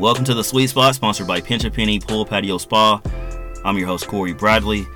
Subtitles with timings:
[0.00, 3.02] Welcome to the Sweet Spot, sponsored by Pinch a Penny Pool Patio Spa.
[3.66, 4.86] I'm your host Cory Bradley,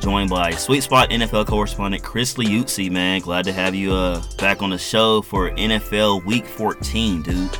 [0.00, 2.90] joined by Sweet Spot NFL correspondent Chris Liuzzi.
[2.90, 7.58] Man, glad to have you uh, back on the show for NFL Week 14, dude.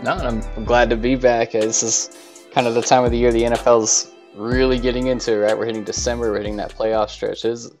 [0.00, 1.50] No, I'm, I'm glad to be back.
[1.50, 5.36] This is kind of the time of the year the NFL's really getting into.
[5.36, 7.44] Right, we're hitting December, we're hitting that playoff stretch.
[7.44, 7.72] Is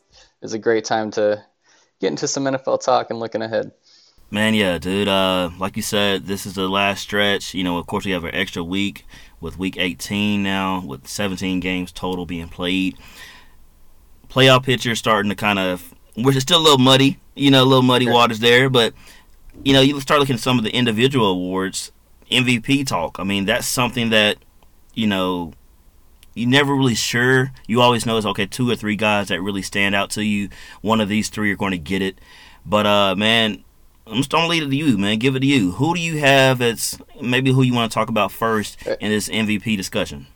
[0.42, 1.40] is a great time to
[2.00, 3.70] get into some NFL talk and looking ahead.
[4.30, 5.08] Man, yeah, dude.
[5.08, 7.54] Uh, like you said, this is the last stretch.
[7.54, 9.06] You know, of course, we have an extra week
[9.40, 12.98] with week 18 now, with 17 games total being played.
[14.28, 17.64] Playoff picture starting to kind of, which is still a little muddy, you know, a
[17.64, 18.92] little muddy waters there, but,
[19.64, 21.90] you know, you start looking at some of the individual awards,
[22.30, 23.18] MVP talk.
[23.18, 24.36] I mean, that's something that,
[24.92, 25.54] you know,
[26.34, 27.52] you're never really sure.
[27.66, 30.50] You always know it's okay, two or three guys that really stand out to you.
[30.82, 32.20] One of these three are going to get it.
[32.66, 33.64] But, uh, man,
[34.10, 35.18] I'm just gonna leave it to you, man.
[35.18, 35.72] Give it to you.
[35.72, 39.28] Who do you have that's maybe who you want to talk about first in this
[39.28, 40.26] MVP discussion?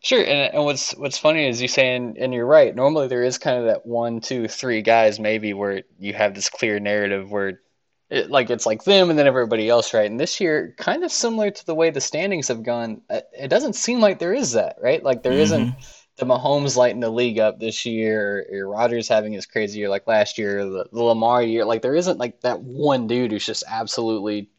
[0.00, 2.74] Sure, and, and what's what's funny is you saying, and you're right.
[2.74, 6.48] Normally there is kind of that one, two, three guys maybe where you have this
[6.48, 7.60] clear narrative where,
[8.08, 10.08] it, like it's like them and then everybody else, right?
[10.08, 13.48] And this year, kind of similar to the way the standings have gone, uh, it
[13.48, 15.02] doesn't seem like there is that, right?
[15.02, 15.64] Like there mm-hmm.
[15.64, 15.74] not
[16.18, 20.06] the Mahomes lighting the league up this year, or, Rodgers having his crazy year like
[20.06, 21.64] last year, the, the Lamar year.
[21.64, 24.50] Like there isn't like that one dude who's just absolutely,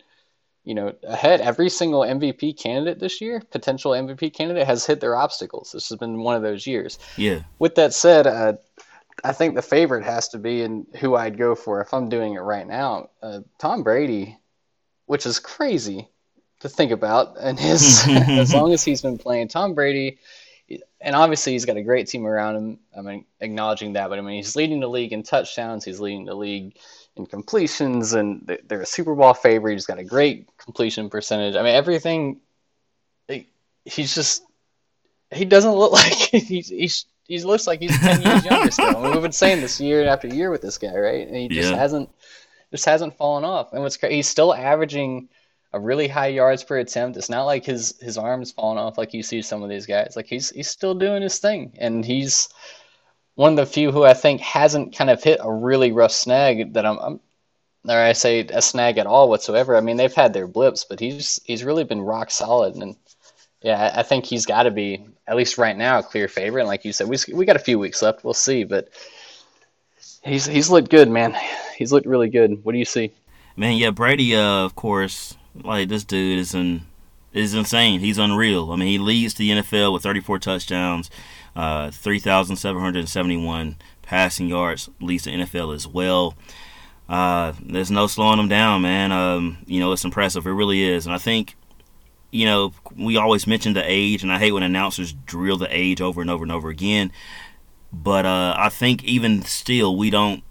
[0.63, 1.41] you know, ahead.
[1.41, 5.73] Every single MVP candidate this year, potential MVP candidate, has hit their obstacles.
[5.73, 6.97] This has been one of those years.
[7.17, 7.41] Yeah.
[7.59, 8.53] With that said, uh,
[9.25, 12.35] I think the favorite has to be, and who I'd go for if I'm doing
[12.35, 14.37] it right now, uh, Tom Brady,
[15.07, 16.07] which is crazy
[16.61, 17.35] to think about.
[17.37, 20.19] And his, as long as he's been playing, Tom Brady
[21.01, 22.79] and obviously he's got a great team around him.
[22.97, 25.85] I mean, acknowledging that, but I mean, he's leading the league in touchdowns.
[25.85, 26.77] He's leading the league
[27.15, 29.73] in completions, and they're a Super Bowl favorite.
[29.73, 31.55] He's got a great completion percentage.
[31.55, 32.41] I mean, everything.
[33.85, 34.43] He's just
[35.31, 38.97] he doesn't look like he's he's he looks like he's ten years younger still.
[38.97, 41.27] I mean, we've been saying this year after year with this guy, right?
[41.27, 41.77] And he just yeah.
[41.77, 42.09] hasn't
[42.71, 43.73] just hasn't fallen off.
[43.73, 45.29] And what's crazy, he's still averaging
[45.71, 47.17] a really high yards per attempt.
[47.17, 50.13] It's not like his his arms falling off like you see some of these guys.
[50.15, 52.49] Like he's he's still doing his thing, and he's
[53.35, 56.73] one of the few who I think hasn't kind of hit a really rough snag
[56.73, 57.19] that I'm, I'm
[57.87, 59.77] or I say a snag at all whatsoever.
[59.77, 62.95] I mean, they've had their blips, but he's he's really been rock solid, and
[63.61, 66.61] yeah, I think he's got to be at least right now a clear favorite.
[66.61, 68.23] And like you said, we we got a few weeks left.
[68.23, 68.89] We'll see, but
[70.23, 71.35] he's he's looked good, man.
[71.77, 72.65] He's looked really good.
[72.65, 73.13] What do you see?
[73.55, 76.81] Man, yeah, Brady, uh, of course, like this dude is in,
[77.33, 77.99] is insane.
[77.99, 78.71] He's unreal.
[78.71, 81.09] I mean, he leads the NFL with 34 touchdowns,
[81.55, 84.89] uh, 3,771 passing yards.
[84.99, 86.35] Leads the NFL as well.
[87.07, 89.11] Uh, there's no slowing him down, man.
[89.11, 90.45] Um, you know, it's impressive.
[90.45, 91.07] It really is.
[91.07, 91.55] And I think,
[92.31, 96.01] you know, we always mention the age, and I hate when announcers drill the age
[96.01, 97.11] over and over and over again.
[97.91, 100.43] But uh, I think even still, we don't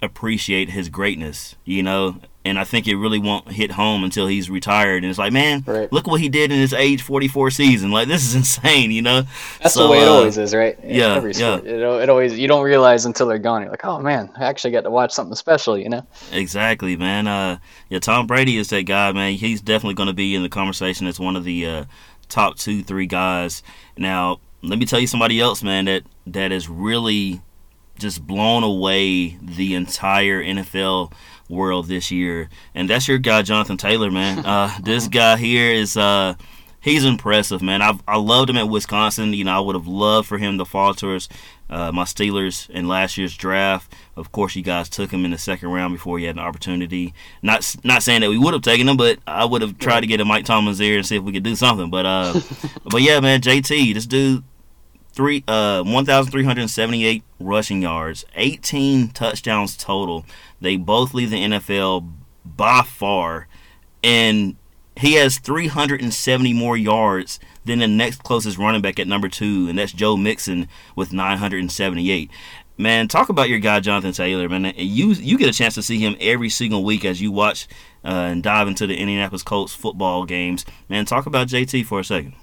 [0.00, 1.56] appreciate his greatness.
[1.64, 5.02] You know, and I think it really won't hit home until he's retired.
[5.02, 5.92] And it's like, man, right.
[5.92, 7.90] look what he did in his age 44 season.
[7.90, 9.22] Like this is insane, you know.
[9.60, 10.78] That's so, the way it uh, always is, right?
[10.84, 11.56] Yeah, Every yeah.
[11.56, 13.62] It, it, always you don't realize until they're gone.
[13.62, 16.06] You're like, oh man, I actually got to watch something special, you know.
[16.32, 17.26] Exactly, man.
[17.26, 17.58] Uh,
[17.88, 19.34] yeah, Tom Brady is that guy, man.
[19.34, 21.84] He's definitely going to be in the conversation as one of the uh,
[22.28, 23.62] top two, three guys.
[23.98, 27.42] Now, let me tell you somebody else, man, that that has really
[27.98, 31.12] just blown away the entire NFL
[31.48, 34.44] world this year, and that's your guy Jonathan Taylor, man.
[34.46, 36.34] Uh, this guy here is uh,
[36.80, 37.82] he's impressive, man.
[37.82, 39.32] I I loved him at Wisconsin.
[39.32, 41.28] You know, I would have loved for him to fall towards
[41.68, 43.92] uh, my Steelers in last year's draft.
[44.14, 47.12] Of course, you guys took him in the second round before he had an opportunity.
[47.42, 50.06] Not not saying that we would have taken him, but I would have tried to
[50.06, 51.90] get a Mike Tomlin's ear and see if we could do something.
[51.90, 52.40] But uh,
[52.84, 54.44] but yeah, man, JT, this dude
[55.16, 60.24] three uh 1378 rushing yards 18 touchdowns total
[60.60, 62.12] they both lead the NFL
[62.44, 63.48] by far,
[64.02, 64.56] and
[64.96, 69.78] he has 370 more yards than the next closest running back at number two, and
[69.78, 72.30] that's Joe Mixon with 978.
[72.78, 74.72] Man, talk about your guy Jonathan Taylor, man.
[74.76, 77.66] You you get a chance to see him every single week as you watch
[78.04, 80.66] uh, and dive into the Indianapolis Colts football games.
[80.88, 82.34] Man, talk about JT for a second.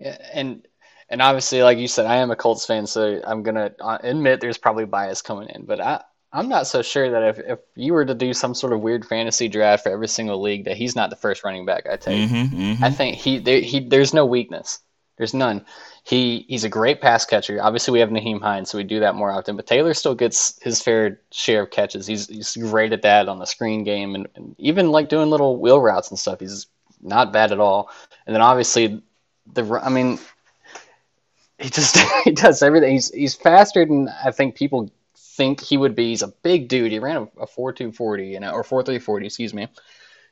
[0.00, 0.66] Yeah, and
[1.08, 3.72] and obviously, like you said, I am a Colts fan, so I'm gonna
[4.02, 5.64] admit there's probably bias coming in.
[5.64, 6.02] But I
[6.32, 9.06] I'm not so sure that if, if you were to do some sort of weird
[9.06, 11.86] fantasy draft for every single league, that he's not the first running back.
[11.90, 12.28] I take.
[12.28, 12.84] Mm-hmm, mm-hmm.
[12.84, 14.80] I think he, there, he there's no weakness.
[15.16, 15.64] There's none.
[16.04, 17.60] He he's a great pass catcher.
[17.60, 19.56] Obviously, we have Nyheim Hines, so we do that more often.
[19.56, 22.06] But Taylor still gets his fair share of catches.
[22.06, 25.58] He's he's great at that on the screen game, and, and even like doing little
[25.58, 26.40] wheel routes and stuff.
[26.40, 26.66] He's
[27.00, 27.90] not bad at all.
[28.26, 29.02] And then obviously
[29.52, 30.18] the I mean
[31.58, 32.92] he just he does everything.
[32.92, 36.08] He's he's faster than I think people think he would be.
[36.10, 36.92] He's a big dude.
[36.92, 39.68] He ran a, a four two forty, you know, or four three forty, excuse me.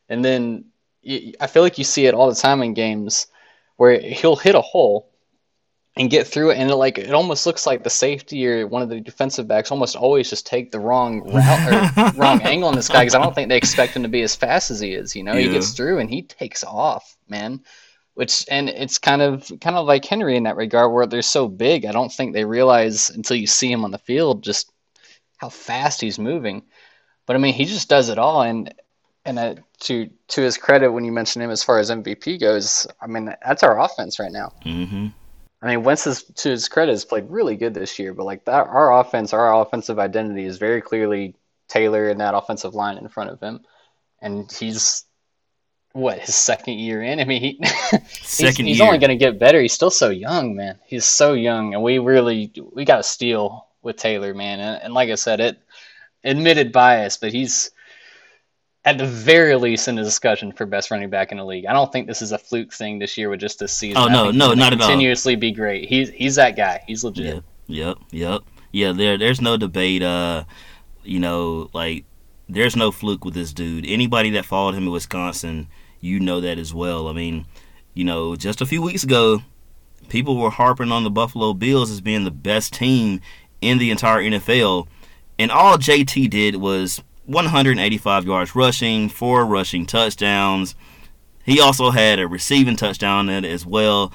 [0.08, 0.66] And then
[1.02, 3.26] you, I feel like you see it all the time in games
[3.76, 5.10] where he'll hit a hole
[5.98, 8.82] and get through it, and it like it almost looks like the safety or one
[8.82, 12.74] of the defensive backs almost always just take the wrong route or wrong angle on
[12.74, 14.92] this guy because I don't think they expect him to be as fast as he
[14.92, 15.16] is.
[15.16, 15.46] You know, yeah.
[15.46, 17.62] he gets through and he takes off, man.
[18.16, 21.48] Which and it's kind of kind of like Henry in that regard, where they're so
[21.48, 21.84] big.
[21.84, 24.72] I don't think they realize until you see him on the field just
[25.36, 26.62] how fast he's moving.
[27.26, 28.74] But I mean, he just does it all, and
[29.26, 32.86] and uh, to to his credit, when you mention him as far as MVP goes,
[33.00, 34.52] I mean that's our offense right now.
[34.64, 35.08] Mm-hmm.
[35.62, 38.44] I mean, Wentz is, to his credit has played really good this year, but like
[38.44, 41.34] that, our offense, our offensive identity is very clearly
[41.68, 43.60] Taylor and that offensive line in front of him,
[44.20, 45.05] and he's
[45.96, 47.18] what his second year in.
[47.18, 47.60] I mean, he
[48.22, 49.60] second he's, he's only going to get better.
[49.60, 50.78] He's still so young, man.
[50.86, 54.60] He's so young, and we really we got a steal with Taylor, man.
[54.60, 55.58] And, and like I said, it
[56.22, 57.70] admitted bias, but he's
[58.84, 61.66] at the very least in the discussion for best running back in the league.
[61.66, 63.96] I don't think this is a fluke thing this year with just this season.
[63.96, 64.88] Oh no, no, not at all.
[64.88, 65.88] Continuously be great.
[65.88, 66.84] He's he's that guy.
[66.86, 67.26] He's legit.
[67.26, 68.40] Yep, yep, yep.
[68.70, 70.02] Yeah, there there's no debate.
[70.02, 70.44] Uh,
[71.02, 72.04] you know, like
[72.48, 73.86] there's no fluke with this dude.
[73.86, 75.68] Anybody that followed him in Wisconsin,
[76.06, 77.08] you know that as well.
[77.08, 77.46] I mean,
[77.94, 79.42] you know, just a few weeks ago,
[80.08, 83.20] people were harping on the Buffalo Bills as being the best team
[83.60, 84.86] in the entire NFL,
[85.38, 90.74] and all JT did was 185 yards rushing, four rushing touchdowns.
[91.44, 94.12] He also had a receiving touchdown as well.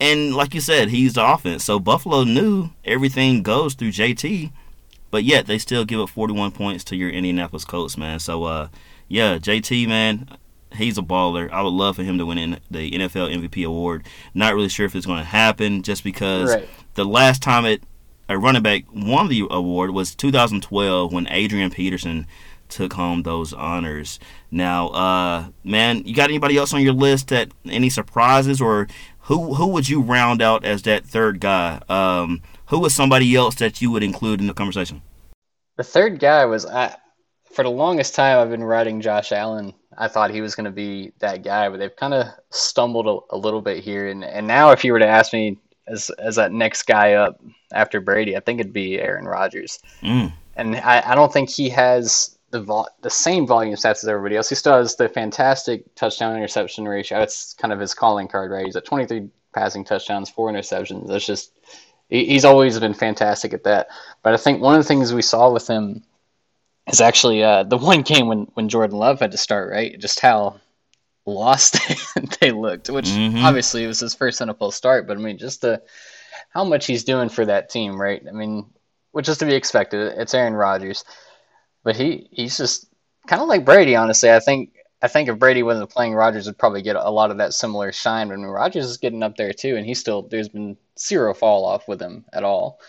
[0.00, 1.64] And like you said, he's the offense.
[1.64, 4.50] So Buffalo knew everything goes through JT,
[5.10, 8.18] but yet they still give up 41 points to your Indianapolis Colts, man.
[8.18, 8.68] So uh,
[9.08, 10.28] yeah, JT, man,
[10.74, 11.50] he's a baller.
[11.50, 14.06] I would love for him to win in the NFL MVP award.
[14.34, 16.68] Not really sure if it's going to happen, just because right.
[16.94, 17.82] the last time it
[18.28, 22.26] a running back won the award was 2012 when Adrian Peterson
[22.68, 24.18] took home those honors.
[24.50, 28.88] Now, uh, man, you got anybody else on your list that any surprises or
[29.26, 31.80] who who would you round out as that third guy?
[31.88, 35.02] Um, who was somebody else that you would include in the conversation?
[35.76, 36.96] The third guy was I.
[37.52, 39.74] For the longest time, I've been writing Josh Allen.
[39.98, 43.34] I thought he was going to be that guy, but they've kind of stumbled a,
[43.34, 44.08] a little bit here.
[44.08, 47.40] And, and now, if you were to ask me as as that next guy up
[47.72, 49.78] after Brady, I think it'd be Aaron Rodgers.
[50.02, 50.32] Mm.
[50.56, 54.36] And I, I don't think he has the vol- the same volume stats as everybody
[54.36, 54.48] else.
[54.48, 57.18] He still has the fantastic touchdown interception ratio.
[57.18, 58.64] That's kind of his calling card, right?
[58.64, 61.08] He's at 23 passing touchdowns, four interceptions.
[61.08, 61.52] That's just
[62.08, 63.88] he, he's always been fantastic at that.
[64.22, 66.04] But I think one of the things we saw with him
[66.88, 69.98] is actually uh, the one game when when Jordan Love had to start, right?
[69.98, 70.60] Just how
[71.26, 71.78] lost
[72.40, 73.44] they looked, which mm-hmm.
[73.44, 75.82] obviously was his first NFL start, but I mean, just the
[76.50, 78.22] how much he's doing for that team, right?
[78.26, 78.66] I mean,
[79.12, 80.14] which is to be expected.
[80.18, 81.04] It's Aaron Rodgers,
[81.84, 82.88] but he he's just
[83.26, 84.32] kind of like Brady, honestly.
[84.32, 87.38] I think I think if Brady wasn't playing, Rodgers would probably get a lot of
[87.38, 88.28] that similar shine.
[88.28, 91.34] But I mean, Rodgers is getting up there too, and he still there's been zero
[91.34, 92.80] fall off with him at all.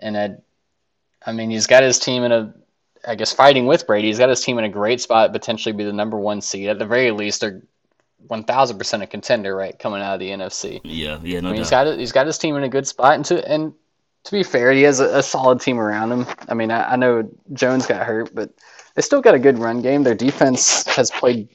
[0.00, 0.36] And I,
[1.24, 2.54] I mean, he's got his team in a
[3.06, 4.08] I guess fighting with Brady.
[4.08, 6.68] He's got his team in a great spot, potentially be the number one seed.
[6.68, 7.62] At the very least, they're
[8.26, 9.78] one thousand percent a contender, right?
[9.78, 10.80] Coming out of the NFC.
[10.84, 11.58] Yeah, yeah, no I mean, doubt.
[11.58, 13.74] He's got he's got his team in a good spot, and to and
[14.24, 16.26] to be fair, he has a, a solid team around him.
[16.48, 18.50] I mean, I, I, know Jones got hurt, but
[18.94, 20.02] they still got a good run game.
[20.02, 21.48] Their defense has played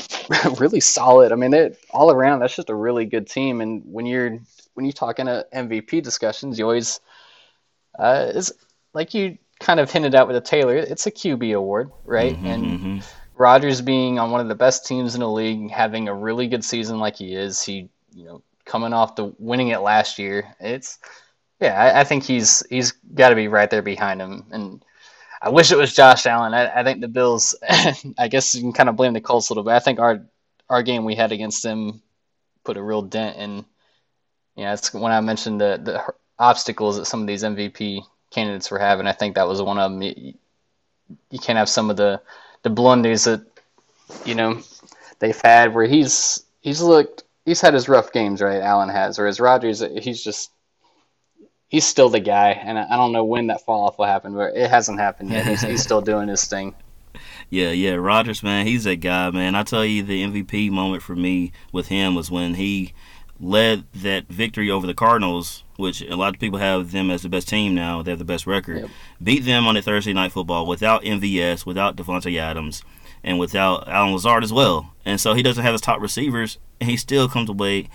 [0.58, 1.32] really solid.
[1.32, 2.40] I mean, they all around.
[2.40, 3.60] That's just a really good team.
[3.60, 4.38] And when you're
[4.74, 7.00] when you talk in a MVP discussions, you always
[7.98, 8.52] uh, is
[8.92, 12.34] like you kind of hinted at with the Taylor, it's a QB award, right?
[12.34, 12.98] Mm-hmm, and mm-hmm.
[13.36, 16.64] Rodgers being on one of the best teams in the league, having a really good
[16.64, 20.98] season like he is, he you know coming off the winning it last year, it's
[21.60, 24.46] yeah, I, I think he's he's got to be right there behind him.
[24.50, 24.84] And
[25.40, 26.54] I wish it was Josh Allen.
[26.54, 27.54] I, I think the Bills.
[28.18, 29.74] I guess you can kind of blame the Colts a little bit.
[29.74, 30.26] I think our
[30.68, 32.02] our game we had against them
[32.64, 33.50] put a real dent in.
[33.50, 33.62] Yeah,
[34.56, 38.02] you know, it's when I mentioned the the obstacles that some of these MVP
[38.32, 39.06] candidates were having.
[39.06, 40.02] I think that was one of them.
[40.02, 40.34] You,
[41.30, 42.20] you can't have some of the
[42.62, 43.44] the blunders that
[44.24, 44.60] you know
[45.18, 48.60] they've had where he's he's looked he's had his rough games, right?
[48.60, 50.50] Allen has, whereas Rodgers he's just
[51.68, 54.54] he's still the guy, and I don't know when that fall off will happen, but
[54.54, 55.46] it hasn't happened yet.
[55.46, 56.74] He's, he's still doing his thing.
[57.50, 59.54] Yeah, yeah, Rodgers, man, he's that guy, man.
[59.54, 62.94] I tell you, the MVP moment for me with him was when he
[63.40, 67.28] led that victory over the Cardinals, which a lot of people have them as the
[67.28, 68.02] best team now.
[68.02, 68.78] They have the best record.
[68.78, 68.90] Yep.
[69.22, 72.82] Beat them on a Thursday night football without MVS, without Davante Adams,
[73.24, 74.94] and without Allen Lazard as well.
[75.04, 77.88] And so he doesn't have his top receivers, and he still comes away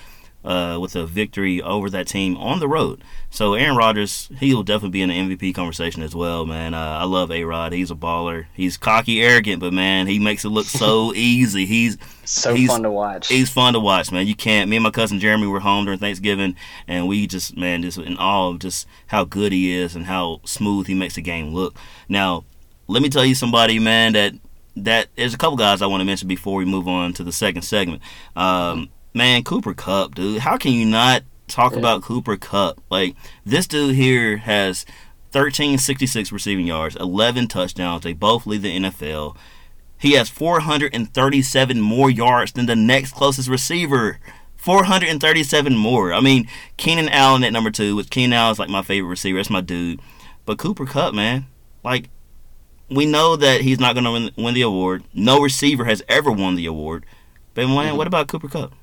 [0.48, 3.04] uh, with a victory over that team on the road.
[3.30, 6.74] So Aaron Rodgers, he will definitely be in the MVP conversation as well, man.
[6.74, 7.74] Uh, I love A Rod.
[7.74, 8.46] He's a baller.
[8.54, 11.66] He's cocky, arrogant, but man, he makes it look so easy.
[11.66, 13.28] He's so he's, fun to watch.
[13.28, 14.26] He's fun to watch, man.
[14.26, 14.70] You can't.
[14.70, 16.56] Me and my cousin Jeremy were home during Thanksgiving,
[16.88, 20.40] and we just, man, just in awe of just how good he is and how
[20.46, 21.76] smooth he makes the game look.
[22.08, 22.46] Now,
[22.88, 24.34] let me tell you somebody, man, that
[24.78, 27.34] that there's a couple guys I want to mention before we move on to the
[27.34, 28.02] second segment.
[28.36, 30.40] Um, man, Cooper Kupp, dude.
[30.40, 31.80] How can you not talk yeah.
[31.80, 32.82] about Cooper Kupp?
[32.90, 34.86] Like this dude here has
[35.32, 38.04] 1366 receiving yards, 11 touchdowns.
[38.04, 39.36] They both lead the NFL.
[40.00, 44.20] He has 437 more yards than the next closest receiver.
[44.56, 46.14] 437 more.
[46.14, 46.48] I mean,
[46.78, 49.38] Keenan Allen at number two, which Keenan Allen is like my favorite receiver.
[49.38, 50.00] That's my dude.
[50.46, 51.46] But Cooper Kupp, man,
[51.84, 52.10] like
[52.90, 55.04] we know that he's not going to win, win, the award.
[55.14, 57.06] No receiver has ever won the award.
[57.54, 57.98] But man, mm-hmm.
[57.98, 58.74] what about Cooper Kupp?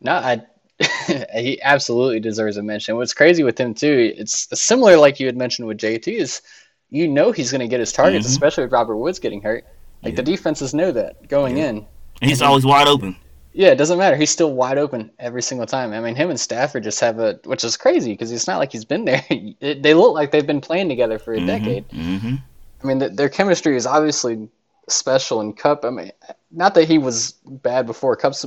[0.00, 0.42] No, I,
[1.38, 2.96] he absolutely deserves a mention.
[2.96, 6.42] What's crazy with him too, it's similar like you had mentioned with JT is
[6.90, 8.32] you know he's going to get his targets, mm-hmm.
[8.32, 9.64] especially with Robert Woods getting hurt.
[10.02, 10.16] Like yeah.
[10.16, 11.70] the defenses know that going yeah.
[11.70, 11.86] in.
[12.20, 13.16] And he's and always wide open.
[13.52, 14.14] Yeah, it doesn't matter.
[14.14, 15.92] He's still wide open every single time.
[15.92, 18.70] I mean, him and Stafford just have a, which is crazy because it's not like
[18.70, 19.24] he's been there.
[19.60, 21.46] they look like they've been playing together for a mm-hmm.
[21.46, 21.88] decade.
[21.88, 22.34] Mm-hmm.
[22.82, 24.48] I mean, the, their chemistry is obviously
[24.88, 25.84] special in Kupp.
[25.84, 26.12] I mean,
[26.52, 28.14] not that he was bad before.
[28.14, 28.46] Kupp's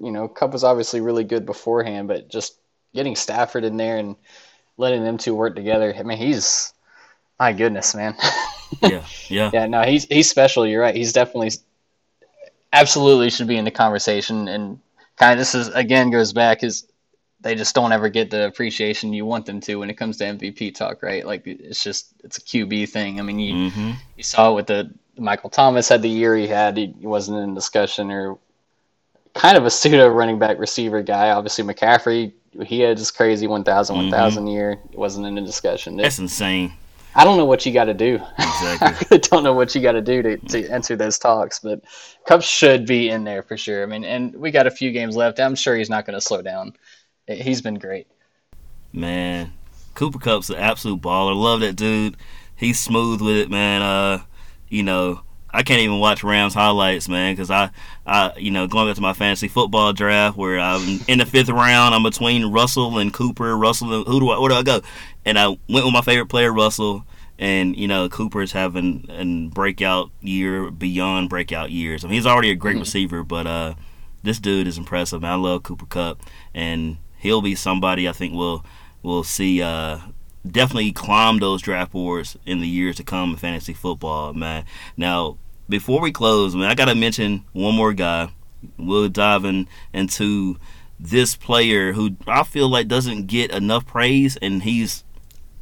[0.00, 2.58] you know, Kupp was obviously really good beforehand, but just
[2.94, 4.16] getting Stafford in there and
[4.76, 5.94] letting them two work together.
[5.96, 6.72] I mean, he's
[7.38, 8.14] my goodness, man.
[8.82, 9.66] yeah, yeah, yeah.
[9.66, 10.66] No, he's he's special.
[10.66, 10.94] You're right.
[10.94, 11.52] He's definitely
[12.72, 14.48] absolutely should be in the conversation.
[14.48, 14.80] And
[15.16, 16.86] kind of this is again goes back is
[17.40, 20.24] they just don't ever get the appreciation you want them to when it comes to
[20.24, 21.24] MVP talk, right?
[21.26, 23.18] Like it's just it's a QB thing.
[23.18, 23.90] I mean, you mm-hmm.
[24.16, 26.76] you saw it with the Michael Thomas had the year he had.
[26.76, 28.38] He wasn't in discussion or
[29.40, 31.30] kind of a pseudo running back receiver guy.
[31.30, 32.32] Obviously, McCaffrey,
[32.62, 34.10] he had this crazy 1,000, mm-hmm.
[34.10, 34.72] 1,000 year.
[34.92, 35.96] It wasn't in the discussion.
[35.96, 36.74] That's insane.
[37.14, 38.20] I don't know what you got to do.
[38.38, 38.88] Exactly.
[38.88, 41.82] I really don't know what you got to do to, to enter those talks, but
[42.26, 43.82] Kupp should be in there for sure.
[43.82, 45.40] I mean, and we got a few games left.
[45.40, 46.74] I'm sure he's not going to slow down.
[47.26, 48.08] He's been great.
[48.92, 49.52] Man,
[49.94, 51.34] Cooper Kupp's an absolute baller.
[51.34, 52.16] Love that dude.
[52.54, 53.80] He's smooth with it, man.
[53.80, 54.22] Uh,
[54.68, 57.70] you know, I can't even watch Rams highlights, man, because I,
[58.06, 61.48] I, you know, going back to my fantasy football draft where I'm in the fifth
[61.48, 63.56] round, I'm between Russell and Cooper.
[63.56, 64.80] Russell, and, who do I, where do I go?
[65.24, 67.04] And I went with my favorite player, Russell,
[67.38, 72.04] and you know, Cooper's having a breakout year beyond breakout years.
[72.04, 72.80] I mean, he's already a great mm-hmm.
[72.80, 73.74] receiver, but uh,
[74.22, 75.22] this dude is impressive.
[75.22, 75.32] Man.
[75.32, 76.22] I love Cooper Kupp,
[76.54, 78.64] and he'll be somebody I think will
[79.02, 79.98] will see uh,
[80.48, 84.64] definitely climb those draft boards in the years to come in fantasy football, man.
[84.96, 85.36] Now,
[85.68, 88.30] before we close, man, I gotta mention one more guy.
[88.76, 90.58] We'll dive in, into
[90.98, 95.04] this player who I feel like doesn't get enough praise, and he's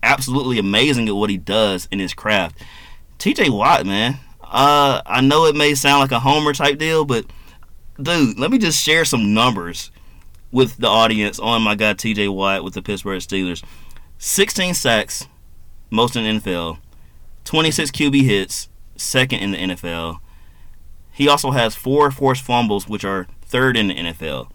[0.03, 2.63] absolutely amazing at what he does in his craft.
[3.19, 4.19] TJ Watt, man.
[4.43, 7.27] Uh, I know it may sound like a homer type deal, but
[8.01, 9.91] dude, let me just share some numbers
[10.51, 13.63] with the audience on my guy TJ Watt with the Pittsburgh Steelers.
[14.19, 15.27] 16 sacks,
[15.91, 16.79] most in the NFL,
[17.45, 20.21] 26 QB hits, second in the NFL.
[21.13, 24.51] He also has four forced fumbles, which are third in the NFL.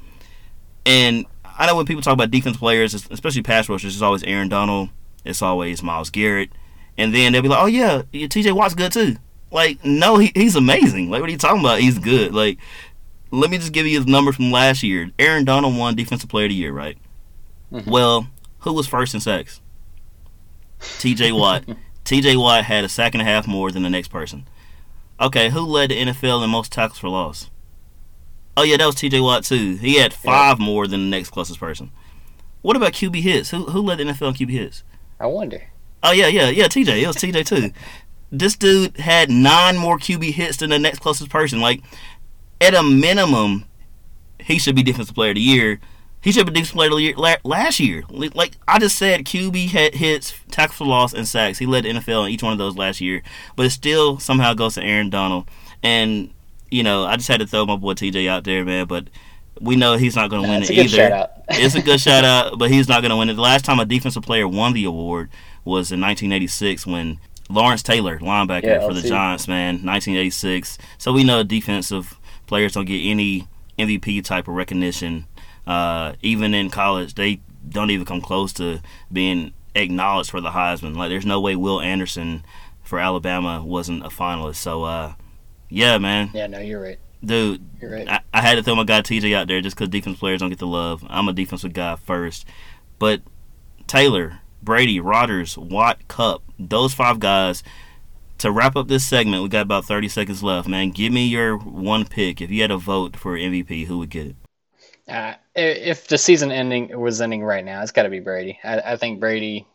[0.86, 4.50] And I know when people talk about defense players, especially pass rushers, it's always Aaron
[4.50, 4.89] Donald,
[5.25, 6.51] it's always Myles Garrett,
[6.98, 8.51] and then they'll be like, "Oh yeah, T.J.
[8.51, 9.15] Watt's good too."
[9.51, 11.10] Like, no, he, he's amazing.
[11.10, 11.79] Like, what are you talking about?
[11.79, 12.34] He's good.
[12.34, 12.58] Like,
[13.32, 15.12] let me just give you his number from last year.
[15.20, 16.98] Aaron Donald won Defensive Player of the Year, right?
[17.72, 17.89] Mm-hmm.
[17.89, 18.27] Well,
[18.63, 19.62] who was first in sacks?
[21.00, 21.32] T.J.
[21.32, 21.63] Watt.
[22.03, 22.36] T.J.
[22.36, 24.46] Watt had a sack and a half more than the next person.
[25.20, 27.50] Okay, who led the NFL in most tackles for loss?
[28.58, 29.22] Oh yeah, that was T.J.
[29.22, 29.75] Watt too.
[29.75, 30.65] He had five yeah.
[30.65, 31.91] more than the next closest person.
[32.62, 33.50] What about QB hits?
[33.51, 34.84] Who who led the NFL in QB hits?
[35.20, 35.62] I wonder.
[36.01, 36.67] Oh yeah, yeah, yeah.
[36.67, 37.01] TJ.
[37.01, 37.72] It was TJ too.
[38.32, 41.62] this dude had nine more QB hits than the next closest person.
[41.62, 41.82] Like,
[42.62, 43.65] at a minimum,
[44.39, 45.79] he should be defensive player of the year.
[46.24, 48.03] He should be defensive player of the year last year.
[48.10, 51.58] Like I just said, QB hits, tackles for loss, and sacks.
[51.58, 53.22] He led the NFL in each one of those last year.
[53.58, 55.50] But it still somehow goes to Aaron Donald.
[55.84, 56.34] And
[56.72, 58.88] you know, I just had to throw my boy TJ out there, man.
[58.88, 59.10] But
[59.60, 61.27] we know he's not going to win it either.
[61.50, 63.34] it's a good shout out, but he's not going to win it.
[63.34, 65.30] The last time a defensive player won the award
[65.65, 70.77] was in 1986 when Lawrence Taylor, linebacker yeah, for the Giants, man, 1986.
[70.98, 75.27] So we know defensive players don't get any MVP type of recognition
[75.65, 80.96] uh, even in college, they don't even come close to being acknowledged for the Heisman.
[80.96, 82.43] Like, there's no way Will Anderson
[82.84, 84.55] for Alabama wasn't a finalist.
[84.55, 85.13] So, uh,
[85.70, 86.29] Yeah, man.
[86.34, 87.00] Yeah, no, you're right.
[87.24, 88.10] Dude, You're right.
[88.10, 90.50] I, I had to throw my guy TJ out there just because defense players don't
[90.50, 91.05] get the love.
[91.10, 92.46] I'm a defensive guy first.
[93.00, 93.22] But
[93.88, 97.63] Taylor, Brady, Rodgers, Watt, Kupp, those five guys.
[98.39, 100.91] To wrap up this segment, we got about 30 seconds left, man.
[100.91, 102.41] Give me your one pick.
[102.41, 104.36] If you had a vote for MVP, who would get it?
[105.07, 108.60] Uh, if the season ending was ending right now, it's got to be Brady.
[108.63, 109.67] I, I think Brady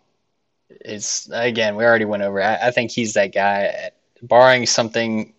[0.85, 1.76] is again.
[1.76, 2.42] We already went over.
[2.42, 3.90] I, I think he's that guy.
[4.23, 5.32] Barring something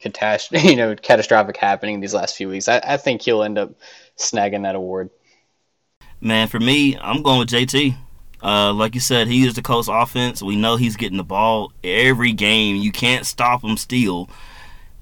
[0.00, 3.72] catastrophe, you know, catastrophic happening these last few weeks, I, I think he'll end up
[4.18, 5.10] snagging that award.
[6.20, 7.96] Man, for me, I'm going with JT.
[8.42, 10.42] Uh, like you said, he is the Colts offense.
[10.42, 12.76] We know he's getting the ball every game.
[12.76, 14.28] You can't stop him still.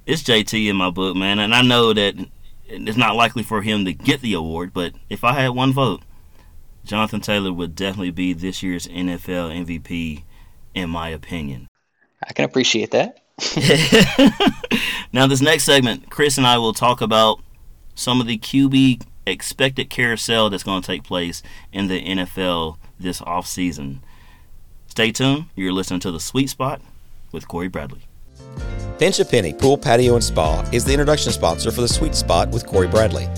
[0.07, 1.39] It's JT in my book, man.
[1.39, 2.15] And I know that
[2.69, 6.03] it's not likely for him to get the award, but if I had one vote,
[6.85, 10.23] Jonathan Taylor would definitely be this year's NFL MVP,
[10.75, 11.69] in my opinion.
[12.27, 13.21] I can appreciate that.
[15.13, 17.41] now, this next segment, Chris and I will talk about
[17.95, 23.21] some of the QB expected carousel that's going to take place in the NFL this
[23.21, 23.99] offseason.
[24.89, 25.47] Stay tuned.
[25.55, 26.81] You're listening to The Sweet Spot
[27.31, 28.08] with Cory Bradley.
[28.99, 32.49] Pinch a Penny Pool, Patio, and Spa is the introduction sponsor for the Sweet Spot
[32.49, 33.29] with Cory Bradley.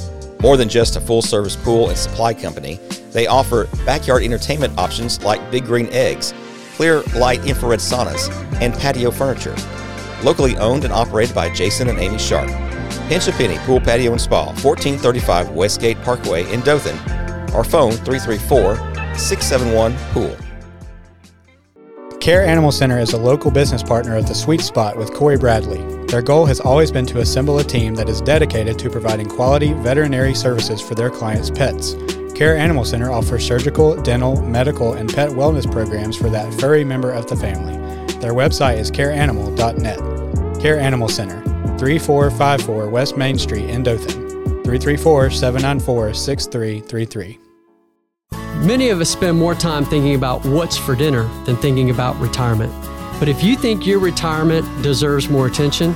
[0.40, 2.80] More than just a full service pool and supply company,
[3.12, 6.32] they offer backyard entertainment options like Big Green Eggs,
[6.76, 9.54] clear light infrared saunas, and patio furniture.
[10.22, 12.48] Locally owned and operated by Jason and Amy Sharp.
[13.08, 16.96] Pinch a Penny Pool, Patio, and Spa, 1435 Westgate Parkway in Dothan,
[17.54, 18.76] or phone 334
[19.18, 20.34] 671 Pool.
[22.20, 25.82] Care Animal Center is a local business partner at the Sweet Spot with Cory Bradley.
[26.04, 29.72] Their goal has always been to assemble a team that is dedicated to providing quality
[29.72, 31.94] veterinary services for their clients' pets.
[32.34, 37.10] Care Animal Center offers surgical, dental, medical, and pet wellness programs for that furry member
[37.10, 37.78] of the family.
[38.18, 40.60] Their website is careanimal.net.
[40.60, 41.42] Care Animal Center,
[41.78, 44.28] 3454 West Main Street in Dothan.
[44.62, 47.49] 334 794 6333.
[48.60, 52.70] Many of us spend more time thinking about what's for dinner than thinking about retirement.
[53.18, 55.94] But if you think your retirement deserves more attention,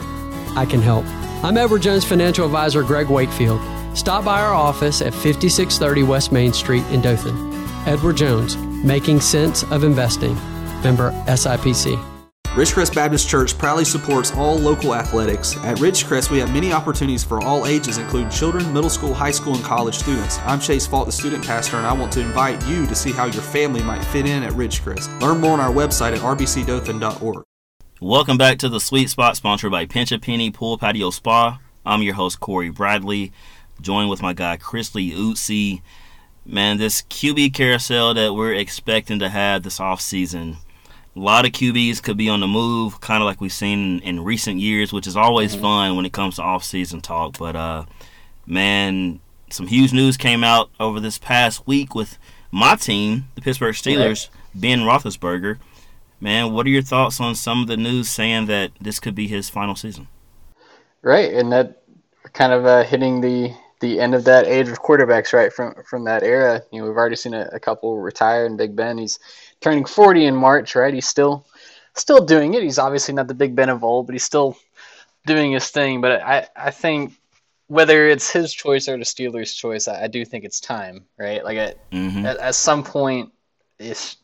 [0.57, 1.05] I can help.
[1.45, 3.61] I'm Edward Jones financial advisor Greg Wakefield.
[3.95, 7.53] Stop by our office at 5630 West Main Street in Dothan.
[7.87, 10.35] Edward Jones, making sense of investing.
[10.83, 12.14] Member SIPC.
[12.55, 15.57] Ridgecrest Baptist Church proudly supports all local athletics.
[15.65, 19.57] At Ridgecrest, we have many opportunities for all ages, including children, middle school, high school,
[19.57, 20.39] and college students.
[20.45, 23.25] I'm Chase Fault, the student pastor, and I want to invite you to see how
[23.25, 25.21] your family might fit in at Ridgecrest.
[25.21, 27.43] Learn more on our website at rbcdothan.org.
[28.01, 31.59] Welcome back to the Sweet Spot, sponsored by Pinch a Penny Pool Patio Spa.
[31.85, 33.33] I'm your host Cory Bradley,
[33.81, 35.83] joined with my guy Chris Liuzzi.
[36.47, 40.59] Man, this QB carousel that we're expecting to have this offseason.
[41.17, 44.01] A lot of QBs could be on the move, kind of like we've seen in,
[44.01, 47.39] in recent years, which is always fun when it comes to offseason talk.
[47.39, 47.85] But uh,
[48.47, 52.19] man, some huge news came out over this past week with
[52.51, 55.59] my team, the Pittsburgh Steelers, Ben Roethlisberger.
[56.21, 59.29] Man, what are your thoughts on some of the news saying that this could be
[59.29, 60.09] his final season?
[61.03, 61.83] Right, and that
[62.33, 66.05] kind of uh, hitting the the end of that age of quarterbacks, right from from
[66.05, 66.63] that era.
[66.73, 69.19] You know, we've already seen a, a couple retire, and Big Ben, he's
[69.65, 70.93] turning 40 in March, right?
[70.93, 71.47] He's still
[71.95, 72.63] still doing it.
[72.63, 74.57] He's obviously not the Big Ben of old, but he's still
[75.27, 76.01] doing his thing.
[76.03, 77.15] But I I think
[77.69, 81.43] whether it's his choice or the Steelers' choice, I, I do think it's time, right?
[81.43, 82.27] Like at, Mm-hmm.
[82.27, 83.33] at, at some point,
[83.79, 84.19] it's,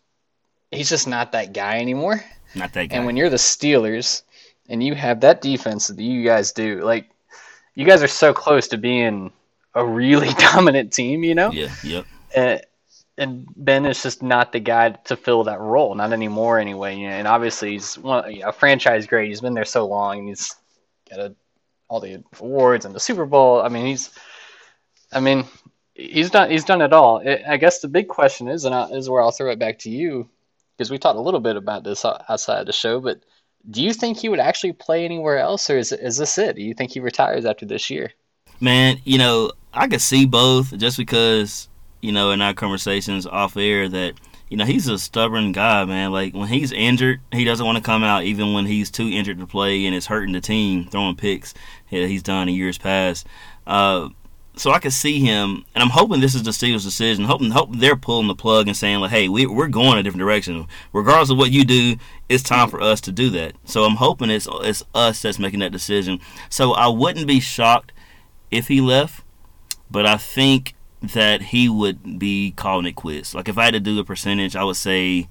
[0.70, 2.22] he's just not that guy anymore.
[2.54, 2.96] Not that guy.
[2.96, 4.24] And when you're the Steelers
[4.68, 7.08] and you have that defense that you guys do, like
[7.74, 9.32] you guys are so close to being
[9.74, 11.50] a really dominant team, you know?
[11.50, 12.04] yeah, yep.
[12.36, 12.60] And,
[13.20, 17.02] and Ben is just not the guy to fill that role, not anymore anyway.
[17.02, 19.28] And obviously he's one, a franchise great.
[19.28, 20.56] He's been there so long, and he's
[21.08, 21.34] got a,
[21.88, 23.60] all the awards and the Super Bowl.
[23.60, 24.10] I mean, he's,
[25.12, 25.44] I mean,
[25.94, 27.22] he's done he's done it all.
[27.26, 29.80] I I guess the big question is, and I, is where I'll throw it back
[29.80, 30.28] to you,
[30.76, 33.20] because we talked a little bit about this outside the show, but
[33.68, 36.56] do you think he would actually play anywhere else, or is is this it?
[36.56, 38.12] Do you think he retires after this year?
[38.60, 41.68] Man, you know, I could see both just because,
[42.00, 44.14] you know, in our conversations off air that,
[44.48, 46.12] you know, he's a stubborn guy, man.
[46.12, 49.38] Like when he's injured, he doesn't want to come out even when he's too injured
[49.38, 51.54] to play and it's hurting the team, throwing picks.
[51.90, 53.26] Yeah, he's done in years past.
[53.66, 54.08] Uh,
[54.56, 57.24] so I could see him, and I'm hoping this is the Steelers' decision.
[57.24, 60.20] Hoping, hoping they're pulling the plug and saying like, "Hey, we, we're going a different
[60.20, 60.66] direction.
[60.92, 61.96] Regardless of what you do,
[62.28, 65.60] it's time for us to do that." So I'm hoping it's it's us that's making
[65.60, 66.20] that decision.
[66.50, 67.92] So I wouldn't be shocked
[68.50, 69.24] if he left,
[69.90, 73.34] but I think that he would be calling it quits.
[73.34, 75.28] Like if I had to do a percentage, I would say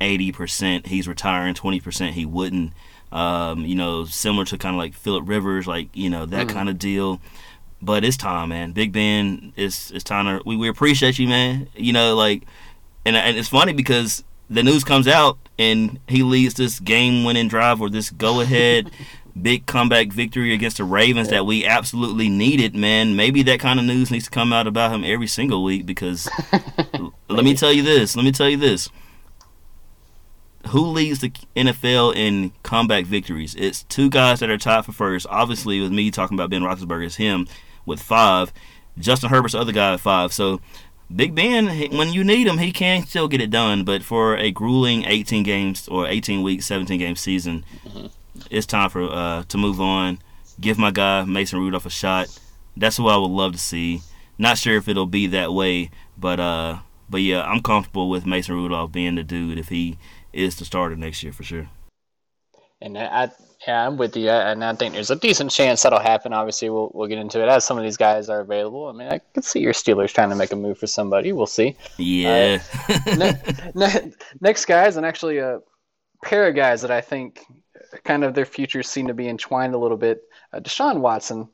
[0.00, 2.72] 80% he's retiring, 20% he wouldn't.
[3.12, 6.56] Um, you know, similar to kind of like Philip Rivers, like you know that Mm-hmm.
[6.56, 7.20] kind of deal.
[7.80, 8.72] But it's time, man.
[8.72, 10.42] Big Ben, it's it's time to.
[10.44, 11.68] We, we appreciate you, man.
[11.76, 12.42] You know, like,
[13.04, 17.80] and and it's funny because the news comes out and he leads this game-winning drive
[17.80, 18.90] or this go-ahead
[19.40, 23.16] big comeback victory against the Ravens that we absolutely needed, man.
[23.16, 26.28] Maybe that kind of news needs to come out about him every single week because
[27.28, 28.16] let me tell you this.
[28.16, 28.88] Let me tell you this.
[30.68, 33.54] Who leads the NFL in comeback victories?
[33.56, 35.26] It's two guys that are tied for first.
[35.30, 37.46] Obviously, with me talking about Ben Roethlisberger, it's him
[37.84, 38.52] with five.
[38.98, 40.32] Justin Herbert's the other guy at five.
[40.32, 40.60] So,
[41.14, 43.84] Big Ben, when you need him, he can still get it done.
[43.84, 48.06] But for a grueling 18 games or 18 week, 17 game season, mm-hmm.
[48.50, 50.18] It's time for uh, to move on.
[50.60, 52.28] Give my guy Mason Rudolph a shot.
[52.76, 54.02] That's who I would love to see.
[54.38, 56.78] Not sure if it'll be that way, but uh,
[57.08, 59.98] but yeah, I'm comfortable with Mason Rudolph being the dude if he
[60.32, 61.68] is the starter next year for sure.
[62.80, 63.30] And I, I
[63.66, 66.32] yeah, I'm with you, and I think there's a decent chance that'll happen.
[66.32, 68.88] Obviously, we'll we'll get into it as some of these guys are available.
[68.88, 71.32] I mean, I could see your Steelers trying to make a move for somebody.
[71.32, 71.76] We'll see.
[71.96, 72.62] Yeah.
[73.16, 73.40] ne-
[73.74, 75.60] ne- next guys, and actually a
[76.22, 77.44] pair of guys that I think
[78.04, 80.22] kind of their futures seem to be entwined a little bit.
[80.52, 81.48] Uh, Deshaun Watson.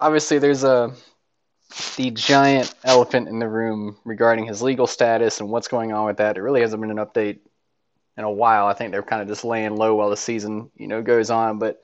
[0.00, 0.92] Obviously, there's a
[1.96, 6.18] the giant elephant in the room regarding his legal status and what's going on with
[6.18, 6.36] that.
[6.36, 7.38] It really hasn't been an update
[8.16, 8.66] in a while.
[8.66, 11.58] I think they're kind of just laying low while the season, you know, goes on.
[11.58, 11.82] But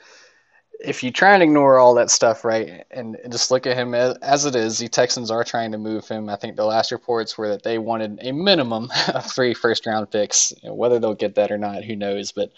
[0.82, 4.16] if you try and ignore all that stuff, right, and just look at him as,
[4.18, 6.28] as it is, the Texans are trying to move him.
[6.28, 10.10] I think the last reports were that they wanted a minimum of three first round
[10.10, 10.52] picks.
[10.62, 12.32] You know, whether they'll get that or not, who knows?
[12.32, 12.52] But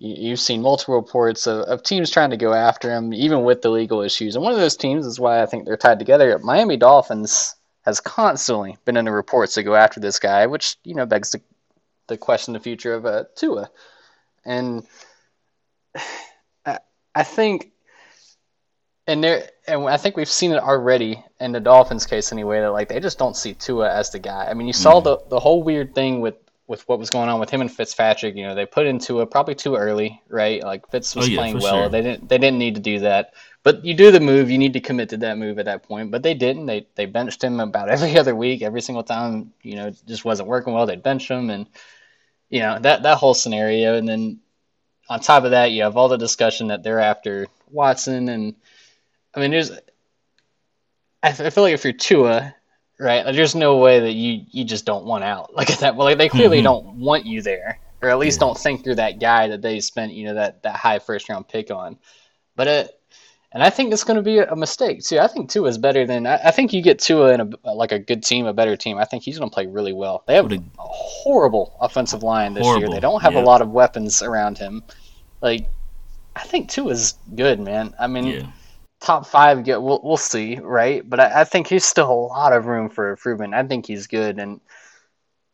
[0.00, 3.68] you've seen multiple reports of, of teams trying to go after him, even with the
[3.68, 4.34] legal issues.
[4.34, 6.38] And one of those teams is why I think they're tied together.
[6.38, 10.94] Miami Dolphins has constantly been in the reports to go after this guy, which you
[10.94, 11.40] know begs the
[12.08, 13.70] the question the future of uh, Tua.
[14.44, 14.86] And
[16.66, 16.78] I,
[17.14, 17.70] I think,
[19.06, 22.60] and there, and I think we've seen it already in the Dolphins' case anyway.
[22.60, 24.46] That like they just don't see Tua as the guy.
[24.46, 26.36] I mean, you saw the the whole weird thing with
[26.70, 28.36] with what was going on with him and Fitzpatrick.
[28.36, 30.62] You know, they put into Tua probably too early, right?
[30.62, 31.74] Like Fitz was Oh, yeah, playing well.
[31.74, 31.88] sure.
[31.88, 33.34] They didn't they didn't need to do that.
[33.64, 36.12] But you do the move, you need to commit to that move at that point.
[36.12, 36.66] But they didn't.
[36.66, 39.52] They they benched him about every other week, every single time.
[39.62, 40.86] You know, just wasn't working well.
[40.86, 41.66] They'd bench him, and
[42.48, 43.96] you know that that whole scenario.
[43.96, 44.38] And then
[45.08, 48.54] on top of that, you have all the discussion that they're after Watson, and
[49.34, 49.72] I mean, there's.
[51.22, 52.54] I, feel like if you're Tua,
[53.00, 53.24] right?
[53.24, 55.96] Like, there's no way that you you just don't want out like at that.
[55.96, 56.64] Well, like, they clearly Mhm.
[56.64, 60.12] don't want you there, or at least don't think you're that guy that they spent
[60.12, 61.96] you know that that high first round pick on.
[62.56, 63.00] But it,
[63.52, 65.18] and I think it's going to be a mistake too.
[65.18, 67.90] I think Tua is better than I, I think you get Tua in a like
[67.92, 68.98] a good team, a better team.
[68.98, 70.22] I think he's going to play really well.
[70.26, 72.88] They have a a- horrible offensive line this year.
[72.88, 73.42] They don't have yeah.
[73.42, 74.82] a lot of weapons around him.
[75.40, 75.68] Like
[76.36, 77.94] I think Tua's good, man.
[77.98, 78.42] I mean, Yeah.
[79.00, 81.08] Top five get we'll we'll see, right?
[81.08, 83.54] But I, I think he's still a lot of room for improvement.
[83.54, 84.60] I think he's good, and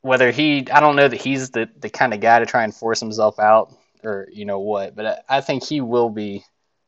[0.03, 2.75] whether he, I don't know that he's the the kind of guy to try and
[2.75, 3.73] force himself out
[4.05, 6.45] or you know what, but I, I think he will be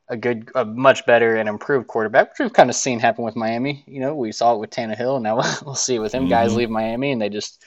[0.08, 3.36] a good, a much better and improved quarterback, which we've kind of seen happen with
[3.36, 3.84] Miami.
[3.86, 6.28] You know, we saw it with Tannehill, and now we'll see it with him.
[6.28, 6.56] Guys Mhm.
[6.56, 7.62] leave Miami, and they just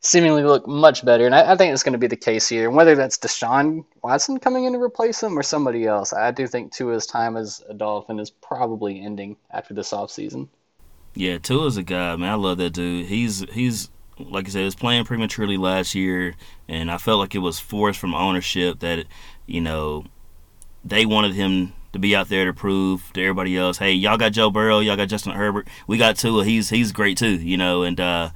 [0.00, 1.26] seemingly look much better.
[1.26, 2.66] And I, I think it's going to be the case here.
[2.66, 6.46] And whether that's Deshaun Watson coming in to replace him or somebody else, I do
[6.46, 10.48] think Tua's time as a Dolphin is probably ending after this offseason.
[11.14, 12.30] Yeah, Tua's a guy, man.
[12.30, 13.06] I love that dude.
[13.06, 16.34] He's he's like I said, was playing prematurely last year,
[16.68, 19.06] and I felt like it was forced from ownership that
[19.46, 20.04] you know
[20.84, 24.32] they wanted him to be out there to prove to everybody else, hey, y'all got
[24.32, 26.44] Joe Burrow, y'all got Justin Herbert, we got Tua.
[26.44, 27.82] He's he's great too, you know.
[27.82, 28.30] And uh,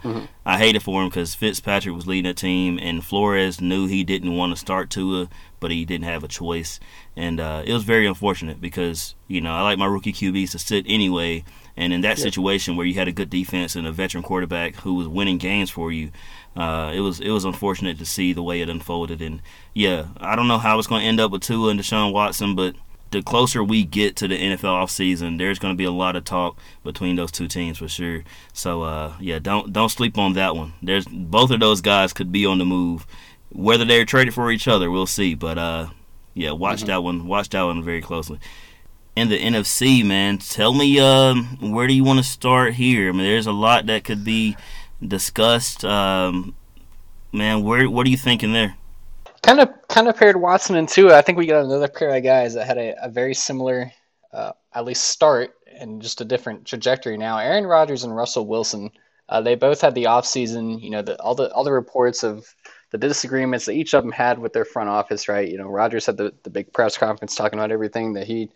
[0.45, 4.05] I hate it for him because Fitzpatrick was leading the team, and Flores knew he
[4.05, 5.29] didn't want to start Tua,
[5.61, 6.81] but he didn't have a choice,
[7.17, 10.59] and uh, it was very unfortunate because you know I like my rookie QBs to
[10.59, 11.45] sit anyway.
[11.77, 14.95] And in that situation where you had a good defense and a veteran quarterback who
[14.95, 16.13] was winning games for you,
[16.57, 19.21] uh, it was it was unfortunate to see the way it unfolded.
[19.21, 19.43] And
[19.75, 22.55] yeah, I don't know how it's going to end up with Tua and Deshaun Watson,
[22.55, 22.77] but
[23.15, 26.25] the closer we get to the NFL offseason, there's going to be a lot of
[26.25, 28.25] talk between those two teams for sure.
[28.53, 30.75] So uh, yeah, don't don't sleep on that one.
[30.83, 33.07] There's both of those guys could be on the move.
[33.51, 35.35] Whether they're traded for each other, we'll see.
[35.35, 35.87] But uh,
[36.35, 37.27] yeah, watch that one.
[37.27, 38.39] Watch that one very closely
[39.17, 40.39] in the NFC, man.
[40.39, 43.09] Tell me, um, where do you want to start here?
[43.09, 44.57] I mean, there's a lot that could be
[45.07, 45.85] discussed.
[45.85, 46.55] Um,
[47.33, 48.77] man, where what are you thinking there?
[49.45, 51.19] Kind of, kind of paired Watson and Tua.
[51.19, 53.93] I think we got another pair of guys that had a, a very similar,
[54.33, 57.37] uh, at least start and just a different trajectory now.
[57.39, 58.91] Aaron Rodgers and Russell Wilson.
[59.29, 62.55] Uh, they both had the offseason, you know, the, all the all the reports of
[62.91, 65.51] the disagreements that each of them had with their front office, right?
[65.51, 68.51] You know, Rodgers had the, the big press conference talking about everything that he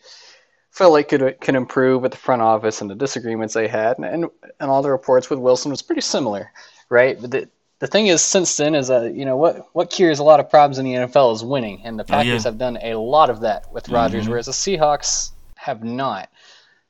[0.71, 4.07] felt like could could improve with the front office and the disagreements they had, and
[4.07, 4.25] and,
[4.59, 6.51] and all the reports with Wilson was pretty similar,
[6.89, 7.21] right?
[7.21, 7.49] But the,
[7.81, 10.51] the thing is, since then, is a you know what what cures a lot of
[10.51, 12.53] problems in the NFL is winning, and the Packers oh, yeah.
[12.53, 14.31] have done a lot of that with Rodgers, mm-hmm.
[14.31, 16.29] whereas the Seahawks have not.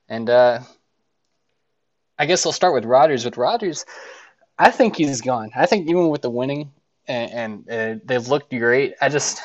[0.09, 0.61] And uh,
[2.19, 3.25] I guess I'll start with Rodgers.
[3.25, 3.85] With Rodgers,
[4.59, 5.51] I think he's gone.
[5.55, 6.73] I think even with the winning
[7.07, 9.43] and, and uh, they've looked great, I just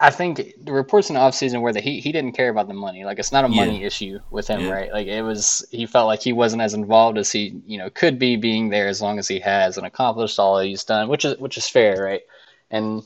[0.00, 2.74] I think the reports in the offseason were that he, he didn't care about the
[2.74, 3.04] money.
[3.04, 3.86] Like it's not a money yeah.
[3.86, 4.70] issue with him, yeah.
[4.70, 4.92] right?
[4.92, 8.18] Like it was he felt like he wasn't as involved as he, you know, could
[8.18, 11.38] be being there as long as he has and accomplished all he's done, which is
[11.38, 12.22] which is fair, right?
[12.70, 13.02] And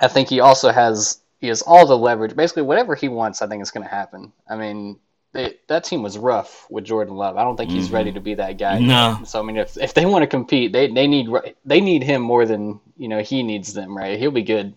[0.00, 2.36] I think he also has he has all the leverage.
[2.36, 4.32] Basically whatever he wants, I think is gonna happen.
[4.48, 4.98] I mean,
[5.32, 7.36] they, that team was rough with Jordan Love.
[7.36, 7.94] I don't think he's mm-hmm.
[7.94, 8.78] ready to be that guy.
[8.78, 9.18] No.
[9.24, 11.28] So I mean, if if they want to compete, they they need
[11.64, 13.96] they need him more than you know he needs them.
[13.96, 14.18] Right?
[14.18, 14.74] He'll be good.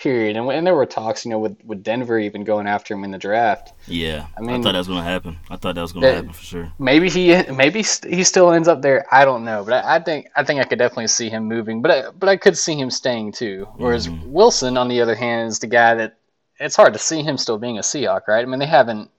[0.00, 0.36] Period.
[0.38, 3.10] And, and there were talks, you know, with, with Denver even going after him in
[3.10, 3.74] the draft.
[3.86, 5.38] Yeah, I mean, I thought that was going to happen.
[5.50, 6.72] I thought that was going to happen for sure.
[6.78, 9.04] Maybe he maybe he still ends up there.
[9.12, 11.82] I don't know, but I, I think I think I could definitely see him moving.
[11.82, 13.68] But I, but I could see him staying too.
[13.76, 14.32] Whereas mm-hmm.
[14.32, 16.16] Wilson, on the other hand, is the guy that
[16.58, 18.42] it's hard to see him still being a Seahawk, right?
[18.42, 19.10] I mean, they haven't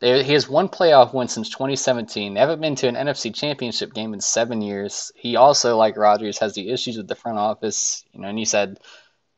[0.00, 2.34] they, he has one playoff win since 2017.
[2.34, 5.12] They haven't been to an NFC Championship game in seven years.
[5.14, 8.04] He also, like Rodgers, has the issues with the front office.
[8.12, 8.78] You know, and he said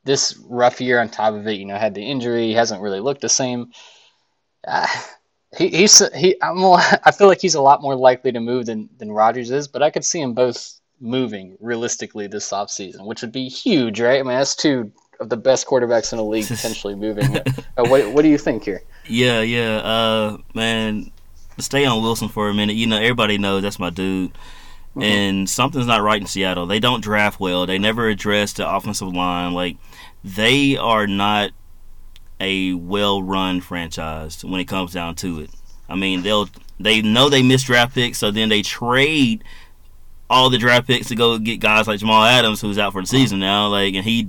[0.07, 1.59] this rough year on top of it.
[1.59, 2.47] You know, had the injury.
[2.47, 3.73] He hasn't really looked the same.
[4.66, 4.87] Uh,
[5.57, 6.37] he, he's he.
[6.40, 6.64] I'm.
[6.64, 9.69] I feel like he's a lot more likely to move than than Rodgers is.
[9.69, 14.19] But I could see him both moving realistically this offseason, which would be huge, right?
[14.19, 14.90] I mean, that's two
[15.21, 17.37] of the best quarterbacks in the league potentially moving.
[17.37, 18.83] uh, what What do you think here?
[19.07, 21.12] Yeah, yeah, uh, man.
[21.59, 22.77] Stay on Wilson for a minute.
[22.77, 24.33] You know, everybody knows that's my dude.
[24.97, 25.03] Mm-hmm.
[25.03, 26.66] And something's not right in Seattle.
[26.66, 27.66] They don't draft well.
[27.66, 29.53] They never address the offensive line.
[29.53, 29.77] Like
[30.27, 31.53] they are not
[32.41, 35.51] a well-run franchise when it comes down to it.
[35.89, 36.49] I mean, they'll
[36.81, 39.45] they know they miss draft picks, so then they trade
[40.29, 43.07] all the draft picks to go get guys like Jamal Adams, who's out for the
[43.07, 43.69] season now.
[43.69, 44.29] Like, and he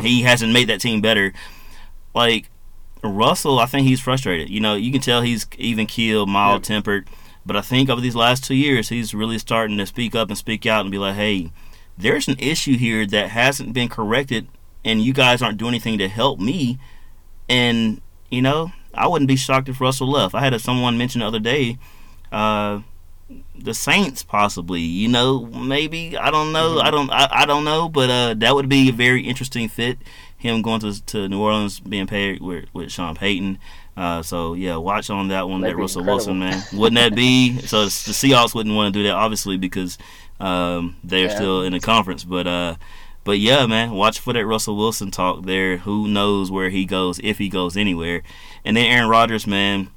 [0.00, 1.32] he hasn't made that team better.
[2.12, 2.50] Like
[3.04, 4.50] Russell, I think he's frustrated.
[4.50, 7.08] You know, you can tell he's even keeled, mild tempered.
[7.46, 10.36] But I think over these last two years, he's really starting to speak up and
[10.36, 11.52] speak out and be like, hey,
[11.96, 14.48] there's an issue here that hasn't been corrected,
[14.86, 16.78] and you guys aren't doing anything to help me.
[17.48, 20.34] And, you know, I wouldn't be shocked if Russell left.
[20.34, 21.76] I had a, someone mention the other day,
[22.32, 22.80] uh,
[23.58, 24.80] the Saints possibly.
[24.80, 26.76] You know, maybe I don't know.
[26.76, 26.86] Mm-hmm.
[26.86, 27.10] I don't.
[27.10, 27.88] I, I don't know.
[27.88, 29.98] But uh, that would be a very interesting fit
[30.38, 33.58] him going to to New Orleans, being paired with with Sean Payton.
[33.96, 35.60] Uh, so yeah, watch on that one.
[35.60, 36.34] That'd that Russell incredible.
[36.34, 37.58] Wilson man, wouldn't that be?
[37.66, 39.98] So the Seahawks wouldn't want to do that obviously because
[40.38, 41.34] um, they're yeah.
[41.34, 42.22] still in the conference.
[42.22, 42.76] But uh,
[43.26, 45.78] but yeah, man, watch for that Russell Wilson talk there.
[45.78, 48.22] Who knows where he goes if he goes anywhere?
[48.64, 49.88] And then Aaron Rodgers, man.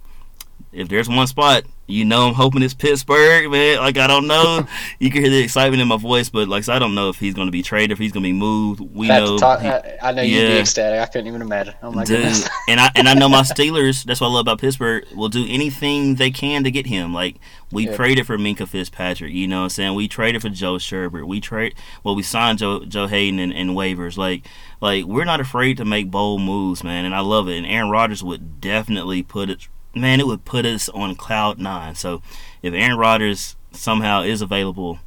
[0.71, 3.79] If there's one spot you know, I'm hoping it's Pittsburgh, man.
[3.79, 4.67] Like I don't know.
[4.99, 7.17] you can hear the excitement in my voice, but like so I don't know if
[7.17, 8.79] he's going to be traded, if he's going to be moved.
[8.79, 9.39] We know.
[9.39, 10.99] Talk, he, I, know you'd be ecstatic.
[10.99, 11.73] I couldn't even imagine.
[11.81, 12.47] Oh my Dude, goodness.
[12.67, 14.03] and I and I know my Steelers.
[14.03, 15.05] That's what I love about Pittsburgh.
[15.15, 17.11] Will do anything they can to get him.
[17.11, 17.37] Like
[17.71, 17.95] we yeah.
[17.95, 19.33] traded for Minkah Fitzpatrick.
[19.33, 19.95] You know what I'm saying?
[19.95, 21.27] We traded for Joe Schobert.
[21.27, 21.73] We trade.
[22.03, 24.15] Well, we signed Joe Joe Haden and, and waivers.
[24.15, 24.47] Like
[24.79, 27.05] like we're not afraid to make bold moves, man.
[27.05, 27.57] And I love it.
[27.57, 31.95] And Aaron Rodgers would definitely put it man, it would put us on cloud nine.
[31.95, 32.21] So
[32.61, 34.99] if Aaron Rodgers somehow is available,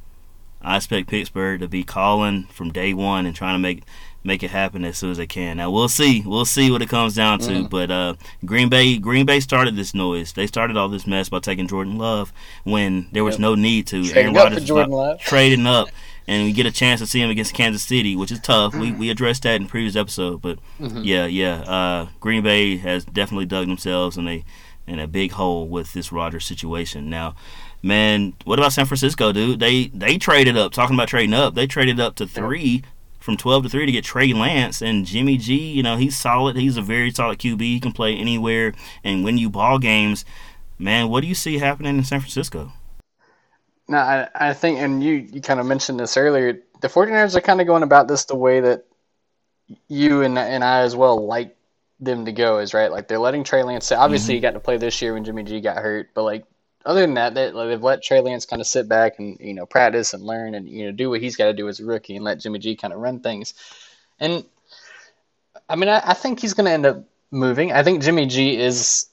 [0.61, 3.83] I expect Pittsburgh to be calling from day one and trying to make
[4.25, 5.57] make it happen as soon as they can.
[5.57, 6.23] Now we'll see.
[6.25, 7.51] We'll see what it comes down to.
[7.51, 7.69] Mm.
[7.69, 8.13] But uh,
[8.45, 10.31] Green Bay Green Bay started this noise.
[10.33, 12.31] They started all this mess by taking Jordan Love
[12.63, 13.41] when there was yep.
[13.41, 14.03] no need to.
[14.03, 15.89] Trading Aaron Rodgers was trading up.
[16.27, 18.73] and we get a chance to see him against Kansas City, which is tough.
[18.73, 21.01] We we addressed that in previous episode, but mm-hmm.
[21.03, 21.61] yeah, yeah.
[21.61, 24.45] Uh, Green Bay has definitely dug themselves, and they
[24.87, 27.09] in a big hole with this Rodgers situation.
[27.09, 27.35] Now,
[27.81, 29.59] man, what about San Francisco, dude?
[29.59, 30.71] They they traded up.
[30.71, 32.83] Talking about trading up, they traded up to three
[33.19, 35.55] from twelve to three to get Trey Lance and Jimmy G.
[35.55, 36.55] You know, he's solid.
[36.55, 37.61] He's a very solid QB.
[37.61, 40.25] He can play anywhere and win you ball games.
[40.77, 42.73] Man, what do you see happening in San Francisco?
[43.87, 46.59] No, I, I think, and you, you kind of mentioned this earlier.
[46.81, 48.85] The 49ers are kind of going about this the way that
[49.87, 51.55] you and, and I as well like
[51.99, 52.91] them to go is right.
[52.91, 53.85] Like they're letting Trey Lance.
[53.85, 53.97] Sit.
[53.97, 54.37] Obviously, mm-hmm.
[54.37, 56.45] he got to play this year when Jimmy G got hurt, but like
[56.85, 59.53] other than that, they, like, they've let Trey Lance kind of sit back and you
[59.53, 61.85] know practice and learn and you know do what he's got to do as a
[61.85, 63.53] rookie and let Jimmy G kind of run things.
[64.19, 64.43] And
[65.69, 67.71] I mean, I, I think he's going to end up moving.
[67.71, 69.07] I think Jimmy G is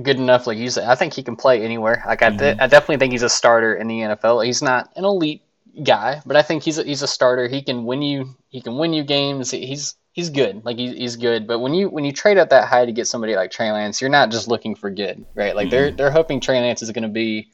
[0.00, 0.46] good enough.
[0.46, 2.02] Like you said, I think he can play anywhere.
[2.06, 2.60] Like I, mm-hmm.
[2.60, 4.44] I definitely think he's a starter in the NFL.
[4.44, 5.42] He's not an elite
[5.82, 7.48] guy, but I think he's a, he's a starter.
[7.48, 9.50] He can win you he can win you games.
[9.50, 10.64] He's he's good.
[10.64, 11.46] Like he's, he's good.
[11.46, 14.00] But when you when you trade up that high to get somebody like Trey Lance,
[14.00, 15.54] you're not just looking for good, right?
[15.54, 15.70] Like mm-hmm.
[15.70, 17.50] they're they're hoping Trey Lance is going to be,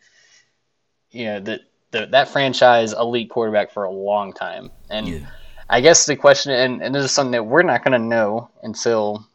[1.11, 4.71] you know, the, the that franchise elite quarterback for a long time.
[4.91, 5.27] And yeah.
[5.69, 8.51] I guess the question, and, and this is something that we're not going to know
[8.63, 9.27] until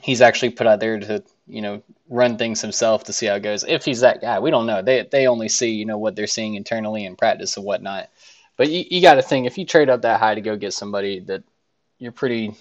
[0.00, 3.42] he's actually put out there to you know run things himself to see how it
[3.42, 3.64] goes.
[3.66, 4.82] If he's that guy, we don't know.
[4.82, 8.10] They they only see you know what they're seeing internally in practice and whatnot.
[8.56, 10.72] But you, you got to think if you trade up that high to go get
[10.72, 11.44] somebody that
[11.98, 12.54] you're pretty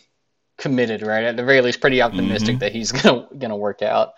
[0.58, 1.24] committed, right?
[1.24, 2.60] At the very least, pretty optimistic mm-hmm.
[2.60, 4.14] that he's gonna gonna work out.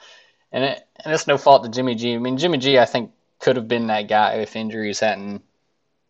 [0.51, 2.15] And it, and it's no fault to Jimmy G.
[2.15, 2.79] I mean, Jimmy G.
[2.79, 5.43] I think could have been that guy if injuries hadn't.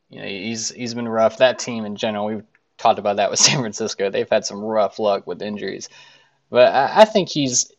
[0.10, 1.38] You know, he's he's been rough.
[1.38, 2.44] That team in general, we've
[2.78, 4.10] talked about that with San Francisco.
[4.10, 5.90] They've had some rough luck with injuries,
[6.50, 7.72] but I, I think he's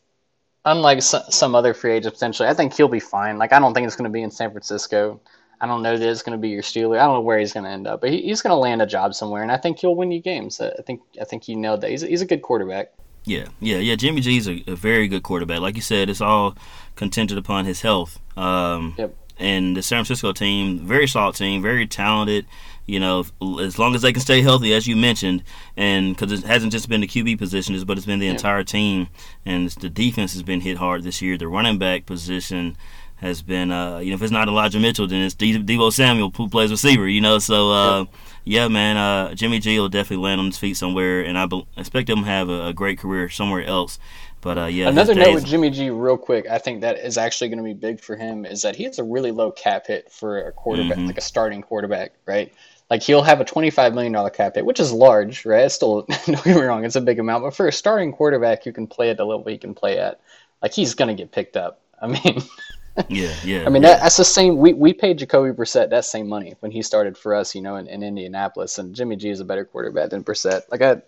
[0.64, 2.48] unlike some other free agents potentially.
[2.48, 3.38] I think he'll be fine.
[3.38, 5.20] Like I don't think it's going to be in San Francisco.
[5.60, 6.98] I don't know that it's going to be your Steeler.
[6.98, 8.80] I don't know where he's going to end up, but he, he's going to land
[8.80, 10.60] a job somewhere, and I think he'll win you games.
[10.60, 11.90] I think I think he nailed that.
[11.90, 12.92] He's, he's a good quarterback.
[13.24, 13.96] Yeah, yeah, yeah.
[13.96, 15.60] Jimmy G's a, a very good quarterback.
[15.60, 16.56] Like you said, it's all
[16.96, 18.18] contingent upon his health.
[18.36, 19.14] Um, yep.
[19.38, 22.46] And the San Francisco team, very solid team, very talented.
[22.86, 23.24] You know,
[23.60, 25.44] as long as they can stay healthy, as you mentioned,
[25.76, 29.08] and because it hasn't just been the QB positions, but it's been the entire team,
[29.46, 31.36] and the defense has been hit hard this year.
[31.36, 32.76] The running back position
[33.20, 36.32] has been, uh, you know, if it's not Elijah Mitchell, then it's De- Deebo Samuel
[36.34, 37.38] who plays receiver, you know.
[37.38, 38.04] So, uh,
[38.44, 41.66] yeah, man, uh, Jimmy G will definitely land on his feet somewhere, and I be-
[41.76, 43.98] expect him to have a, a, great career somewhere else.
[44.40, 47.50] But uh, yeah, another note with Jimmy G, real quick, I think that is actually
[47.50, 50.10] going to be big for him is that he has a really low cap hit
[50.10, 51.08] for a quarterback, mm-hmm.
[51.08, 52.52] like a starting quarterback, right?
[52.88, 55.66] Like he'll have a twenty-five million dollar cap hit, which is large, right?
[55.66, 58.64] It's still don't get me wrong, it's a big amount, but for a starting quarterback
[58.64, 60.20] you can play at the level he can play at,
[60.62, 61.82] like he's going to get picked up.
[62.00, 62.42] I mean.
[63.08, 63.64] yeah, yeah.
[63.66, 63.90] I mean, yeah.
[63.90, 64.58] That, that's the same.
[64.58, 67.76] We, we paid Jacoby Brissett that same money when he started for us, you know,
[67.76, 68.78] in, in Indianapolis.
[68.78, 70.62] And Jimmy G is a better quarterback than Brissett.
[70.70, 71.02] Like, I,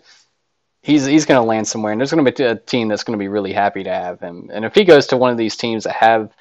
[0.82, 3.18] he's he's going to land somewhere, and there's going to be a team that's going
[3.18, 4.50] to be really happy to have him.
[4.52, 6.32] And if he goes to one of these teams that have,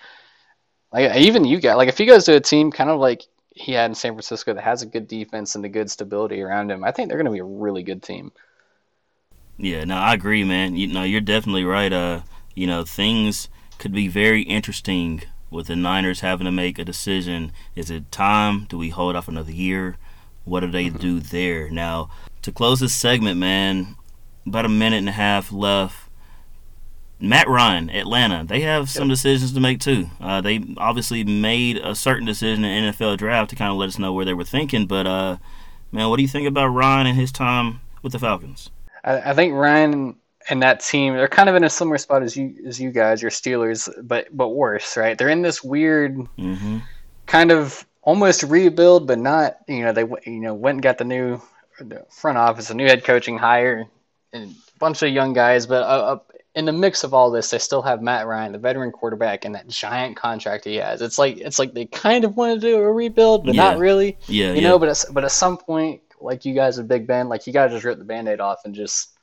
[0.93, 3.23] like, even you got, like, if he goes to a team kind of like
[3.53, 6.71] he had in San Francisco that has a good defense and a good stability around
[6.71, 8.31] him, I think they're going to be a really good team.
[9.57, 10.75] Yeah, no, I agree, man.
[10.75, 11.91] You know, you're definitely right.
[11.91, 12.21] Uh,
[12.55, 17.51] you know, things could be very interesting with the Niners having to make a decision.
[17.75, 18.65] Is it time?
[18.69, 19.97] Do we hold off another year?
[20.45, 20.97] What do they mm-hmm.
[20.97, 21.69] do there?
[21.69, 22.09] Now,
[22.41, 23.95] to close this segment, man,
[24.47, 26.07] about a minute and a half left.
[27.19, 30.09] Matt Ryan, Atlanta, they have some decisions to make too.
[30.19, 33.99] Uh, they obviously made a certain decision in NFL draft to kind of let us
[33.99, 34.87] know where they were thinking.
[34.87, 35.37] But uh,
[35.91, 38.71] man, what do you think about Ryan and his time with the Falcons?
[39.03, 40.15] I, I think Ryan
[40.49, 43.21] and that team they're kind of in a similar spot as you as you guys,
[43.21, 45.17] your Steelers, but but worse, right?
[45.17, 46.79] They're in this weird mm-hmm.
[47.25, 49.57] kind of almost rebuild, but not.
[49.67, 51.41] You know, they you know went and got the new
[51.79, 53.85] the front office, a new head coaching hire,
[54.33, 55.65] and a bunch of young guys.
[55.65, 56.19] But uh,
[56.55, 59.55] in the mix of all this, they still have Matt Ryan, the veteran quarterback, and
[59.55, 61.01] that giant contract he has.
[61.01, 63.63] It's like it's like they kind of want to do a rebuild, but yeah.
[63.63, 64.17] not really.
[64.27, 64.69] Yeah, you yeah.
[64.69, 64.79] know.
[64.79, 67.67] But at, but at some point, like you guys at Big Ben, like you got
[67.67, 69.17] to just rip the band-aid off and just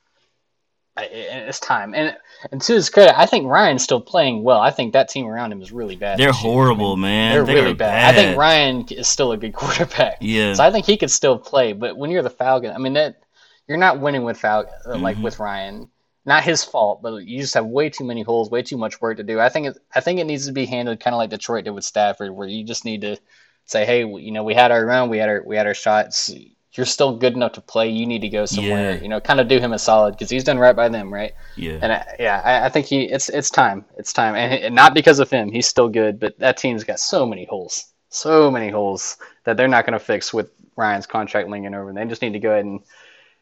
[1.03, 1.95] it's time.
[1.95, 2.17] And
[2.51, 4.61] and to his credit, I think Ryan's still playing well.
[4.61, 6.19] I think that team around him is really bad.
[6.19, 7.33] They're horrible, man.
[7.33, 8.15] They're, they're really bad.
[8.15, 8.15] bad.
[8.15, 10.19] I think Ryan is still a good quarterback.
[10.21, 10.55] Yeah.
[10.55, 11.73] So I think he could still play.
[11.73, 13.23] But when you're the Falcon, I mean that
[13.67, 15.25] you're not winning with Falcon uh, like mm-hmm.
[15.25, 15.91] with Ryan.
[16.25, 19.17] Not his fault, but you just have way too many holes, way too much work
[19.17, 19.41] to do.
[19.41, 21.71] I think it, I think it needs to be handled kind of like Detroit did
[21.71, 23.17] with Stafford, where you just need to
[23.65, 26.31] say, hey, you know, we had our run, we had our we had our shots
[26.79, 27.91] you're still good enough to play.
[27.91, 28.95] You need to go somewhere.
[28.95, 29.03] Yeah.
[29.03, 31.35] You know, kind of do him a solid because he's done right by them, right?
[31.57, 31.81] Yeah.
[31.83, 33.85] And I, yeah, I, I, think he it's it's time.
[33.97, 35.51] It's time, and, and, not because of him.
[35.51, 39.69] He's still good, but that team's got so many holes, so many holes that they're
[39.69, 41.93] not going to fix with Ryan's contract lingering over.
[41.93, 42.81] They just need to go ahead and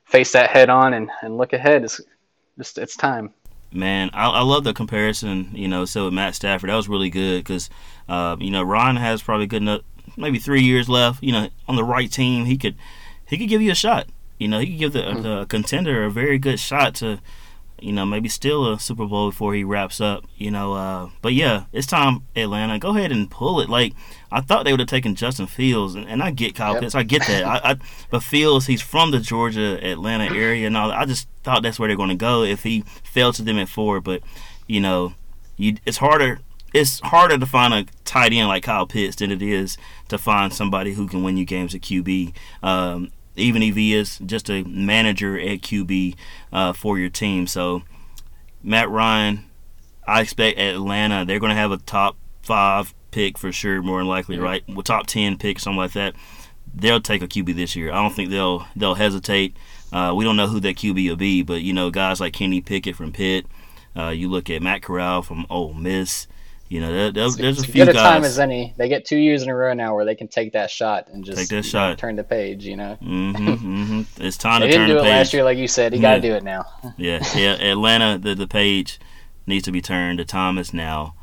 [0.07, 1.85] face that head on and, and look ahead.
[1.85, 2.01] It's
[2.57, 3.35] just it's time.
[3.71, 5.51] Man, I, I love the comparison.
[5.53, 7.69] You know, so with Matt Stafford, that was really good because,
[8.09, 9.83] uh, you know, Ryan has probably good enough,
[10.17, 11.23] maybe three years left.
[11.23, 12.77] You know, on the right team, he could
[13.29, 14.09] he could give you a shot.
[14.39, 15.23] You know, he could give the, mm-hmm.
[15.23, 17.21] the contender a very good shot to,
[17.81, 20.25] you know, maybe steal a Super Bowl before he wraps up.
[20.37, 22.79] You know, uh, but yeah, it's time Atlanta.
[22.79, 23.69] Go ahead and pull it.
[23.69, 23.95] Like
[24.31, 26.83] I thought they would have taken Justin Fields, and, and I get Kyle yep.
[26.83, 27.45] Pitts, I get that.
[27.45, 27.77] I, I,
[28.11, 30.91] but Fields, he's from the Georgia Atlanta area, and all.
[30.91, 33.69] I just thought that's where they're going to go if he fell to them at
[33.69, 34.01] four.
[34.01, 34.23] But
[34.67, 35.15] you know,
[35.57, 36.41] you it's harder
[36.77, 40.53] it's harder to find a tight end like Kyle Pitts than it is to find
[40.53, 42.35] somebody who can win you games at QB.
[42.63, 46.15] Um, even if he is just a manager at QB
[46.53, 47.47] uh, for your team.
[47.47, 47.83] So,
[48.63, 49.45] Matt Ryan,
[50.07, 54.09] I expect Atlanta, they're going to have a top five pick for sure, more than
[54.09, 54.63] likely, right?
[54.69, 56.15] Well, top 10 pick, something like that.
[56.75, 57.91] they'll take a QB this year.
[57.91, 59.57] I don't think they'll they'll hesitate.
[59.93, 62.61] Uh, we don't know who that QB will be, but you know guys like Kenny
[62.61, 63.47] Pickett from Pitt.
[63.97, 66.27] Uh, you look at Matt Corral from Ole Miss.
[66.69, 68.03] You know, there, there, there's a few good a guys.
[68.03, 68.75] time as any.
[68.77, 71.25] They get two years in a row now where they can take that shot and
[71.25, 71.97] just Take that shot.
[71.99, 72.65] turn the page.
[72.67, 75.11] You know, hmm hmm It's time they to didn't do it page.
[75.11, 75.95] last year, like you said.
[75.95, 76.17] You got Yeah.
[76.17, 76.65] to do it now.
[76.97, 77.53] Yeah, yeah.
[77.55, 78.99] Atlanta, the the page
[79.47, 80.19] needs to be turned.
[80.19, 81.15] The time is now.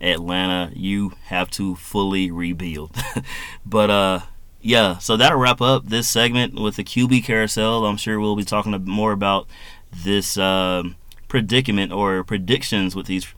[0.00, 2.96] Atlanta, you have to fully rebuild.
[3.66, 4.20] but uh,
[4.60, 4.98] yeah.
[4.98, 7.86] So that'll wrap up this segment with the QB carousel.
[7.86, 9.46] I'm sure we'll be talking more about
[9.92, 10.96] this um,
[11.28, 13.32] predicament or predictions with these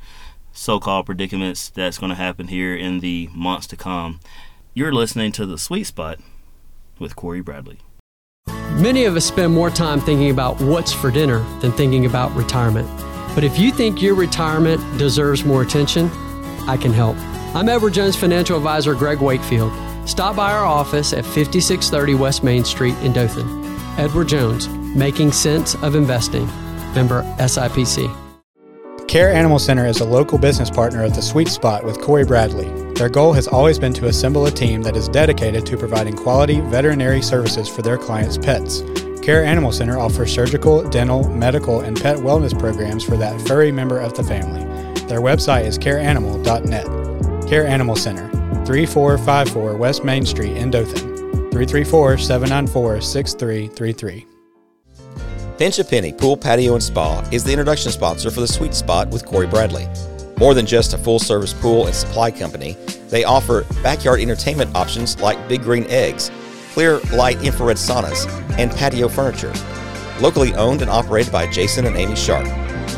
[0.55, 4.21] so-called predicaments that's going to happen here in the months to come.
[4.73, 6.19] You're listening to the Sweet Spot
[6.99, 7.79] with Cory Bradley.
[8.77, 12.89] Many of us spend more time thinking about what's for dinner than thinking about retirement.
[13.35, 16.09] But if you think your retirement deserves more attention,
[16.67, 17.17] I can help.
[17.55, 19.73] I'm Edward Jones financial advisor Greg Wakefield.
[20.09, 23.65] Stop by our office at 5630 West Main Street in Dothan.
[23.99, 26.47] Edward Jones, making sense of investing.
[26.95, 28.24] Member SIPC.
[29.09, 32.69] Care Animal Center is a local business partner of the Sweet Spot with Cory Bradley.
[32.95, 36.61] Their goal has always been to assemble a team that is dedicated to providing quality
[36.61, 38.83] veterinary services for their clients' pets.
[39.23, 44.01] Care Animal Center offers surgical, dental, medical, and pet wellness programs for that furry member
[44.01, 44.65] of the family.
[45.07, 47.49] Their website is careanimal.net.
[47.49, 48.29] Care Animal Center,
[48.65, 51.15] 3454 West Main Street in Dothan.
[51.53, 54.34] 334 794 6333.
[55.65, 59.09] Pinch a Penny Pool, Patio, and Spa is the introduction sponsor for the Sweet Spot
[59.09, 59.89] with Cory Bradley.
[60.37, 62.77] More than just a full service pool and supply company,
[63.09, 66.31] they offer backyard entertainment options like Big Green Eggs,
[66.75, 69.55] clear light infrared saunas, and patio furniture.
[70.21, 72.45] Locally owned and operated by Jason and Amy Sharp.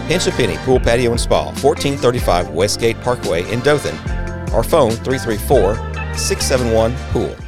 [0.08, 3.94] Pinch a Penny Pool, Patio, and Spa, 1435 Westgate Parkway in Dothan,
[4.52, 5.76] or phone 334
[6.16, 7.45] 671 Pool.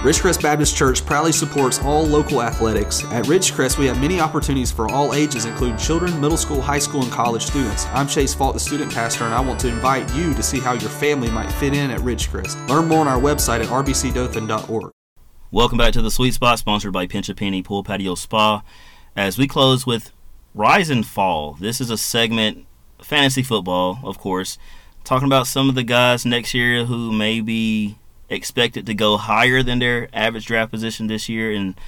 [0.00, 3.02] Ridgecrest Baptist Church proudly supports all local athletics.
[3.04, 7.02] At Ridgecrest, we have many opportunities for all ages, including children, middle school, high school,
[7.02, 7.86] and college students.
[7.86, 10.72] I'm Chase Fault, the student pastor, and I want to invite you to see how
[10.72, 12.68] your family might fit in at Ridgecrest.
[12.68, 14.92] Learn more on our website at rbcdothan.org.
[15.50, 18.62] Welcome back to the Sweet Spot, sponsored by Pinch a Penny Pool Patio Spa.
[19.16, 20.12] As we close with
[20.54, 22.66] Rise and Fall, this is a segment,
[23.00, 24.58] fantasy football, of course,
[25.04, 27.96] talking about some of the guys next year who may be
[28.28, 31.78] expected to go higher than their average draft position this year, and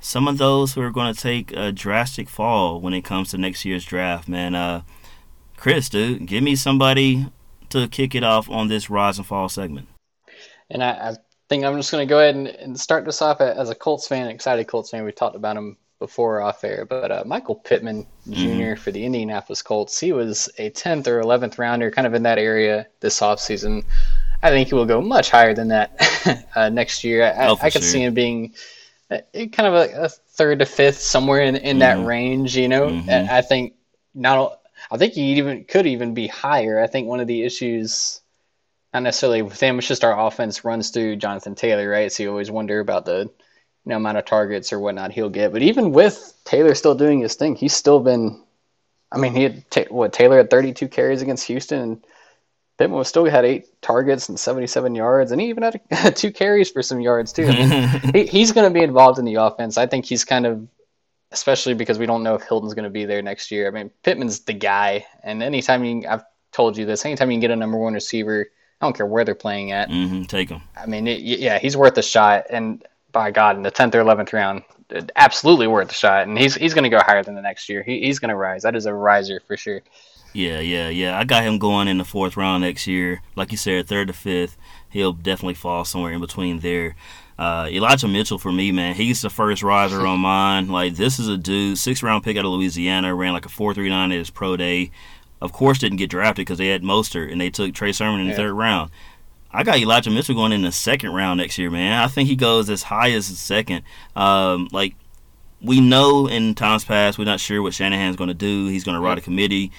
[0.00, 3.38] some of those who are going to take a drastic fall when it comes to
[3.38, 4.28] next year's draft.
[4.28, 4.82] Man, uh,
[5.56, 7.26] Chris, dude, give me somebody
[7.70, 9.88] to kick it off on this Rise and Fall segment.
[10.70, 11.16] And I, I
[11.48, 14.08] think I'm just going to go ahead and, and start this off as a Colts
[14.08, 15.04] fan, excited Colts fan.
[15.04, 19.62] We talked about him before off air, but uh, Michael Pittman junior for the Indianapolis
[19.62, 23.84] Colts, he was a 10th or 11th rounder, kind of in that area this offseason.
[24.42, 27.24] I think he will go much higher than that uh, next year.
[27.24, 27.90] I, Oh, I could sure.
[27.90, 28.54] see him being
[29.10, 32.06] uh, kind of a, a third to fifth, somewhere in, in that Mhm.
[32.06, 32.88] range, you know.
[32.88, 33.08] Mhm.
[33.08, 33.74] And I think
[34.14, 34.58] not.
[34.90, 36.80] I think he even could even be higher.
[36.80, 38.20] I think one of the issues
[38.92, 39.78] not necessarily with him.
[39.78, 42.12] It's just our offense runs through Jonathan Taylor, right?
[42.12, 43.30] So you always wonder about the you
[43.90, 45.52] know amount of targets or whatnot he'll get.
[45.52, 48.42] But even with Taylor still doing his thing, he's still been.
[49.12, 52.04] I mean, he had ta- what Taylor had 32 carries against Houston, and
[52.82, 56.68] Pittman still had eight targets and 77 yards, and he even had a, two carries
[56.68, 57.48] for some yards too.
[57.48, 59.78] I mean, he, he's going to be involved in the offense.
[59.78, 60.66] I think he's kind of,
[61.30, 63.68] especially because we don't know if Hilton's going to be there next year.
[63.68, 67.40] I mean, Pittman's the guy, and anytime you, I've told you this, anytime you can
[67.40, 68.48] get a number one receiver,
[68.80, 69.88] I don't care where they're playing at.
[69.88, 70.62] hmm take him.
[70.76, 74.00] I mean, it, yeah, he's worth a shot, and by God, in the tenth or
[74.00, 74.64] eleventh round,
[75.14, 77.84] absolutely worth a shot, and he's he's going to go higher than the next year.
[77.84, 78.64] He, he's going to rise.
[78.64, 79.82] That is a riser for sure.
[80.32, 81.18] Yeah, yeah, yeah.
[81.18, 83.20] I got him going in the fourth round next year.
[83.36, 84.56] Like you said, third to fifth.
[84.88, 86.94] He'll definitely fall somewhere in between there.
[87.38, 90.68] Uh, Elijah Mitchell for me, man, he's the first riser on mine.
[90.68, 93.74] Like this is a dude, six round pick out of Louisiana, ran like a four
[93.74, 94.90] three nine at his pro day.
[95.40, 98.26] Of course, didn't get drafted because they had Mostert and they took Trey Sermon in
[98.26, 98.36] the Yeah.
[98.36, 98.90] third round.
[99.50, 102.00] I got Elijah Mitchell going in the second round next year, man.
[102.00, 103.82] I think he goes as high as the second.
[104.16, 104.94] Um, like
[105.60, 108.68] we know in times past, we're not sure what Shanahan's going to do.
[108.68, 109.72] He's going to ride a committee.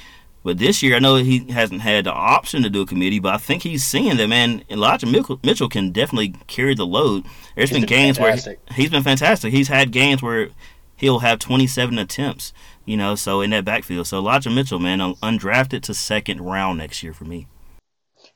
[0.43, 3.33] But this year, I know he hasn't had the option to do a committee, but
[3.33, 7.23] I think he's seeing that, man, Elijah Mitchell, can definitely carry the load.
[7.55, 8.59] There's He's been, games fantastic.
[8.67, 9.53] where he, has been fantastic.
[9.53, 10.49] He's had games where
[10.97, 12.51] he'll have 27 attempts,
[12.85, 14.07] you know, so in that backfield.
[14.07, 17.47] So Elijah Mitchell, man, undrafted to second round next year for me.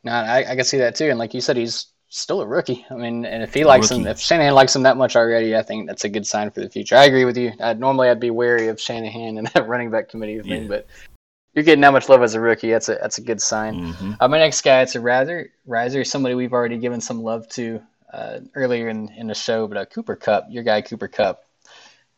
[0.03, 1.09] No, I, I can see that too.
[1.09, 2.85] And like you said, he's still a rookie.
[2.89, 5.61] I mean, and if he likes him, if Shanahan likes him that much already, I
[5.61, 6.95] think that's a good sign for the future.
[6.95, 7.51] I agree with you.
[7.59, 10.67] i normally, I'd be wary of Shanahan and that running back committee thing, Yeah.
[10.69, 10.87] but
[11.57, 12.69] you're getting that much love as a rookie.
[12.69, 13.93] That's a that's a good sign.
[13.95, 15.51] hmm Uh, my next guy, it's a riser.
[15.65, 17.81] Riser, somebody we've already given some love to
[18.13, 21.43] uh, earlier in, in the show, but uh, Cooper Kupp, your guy Cooper Kupp.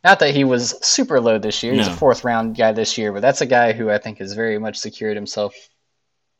[0.03, 1.73] Not that he was super low this year.
[1.73, 1.93] He's No.
[1.93, 4.59] a fourth round guy this year, but that's a guy who I think has very
[4.59, 5.55] much secured himself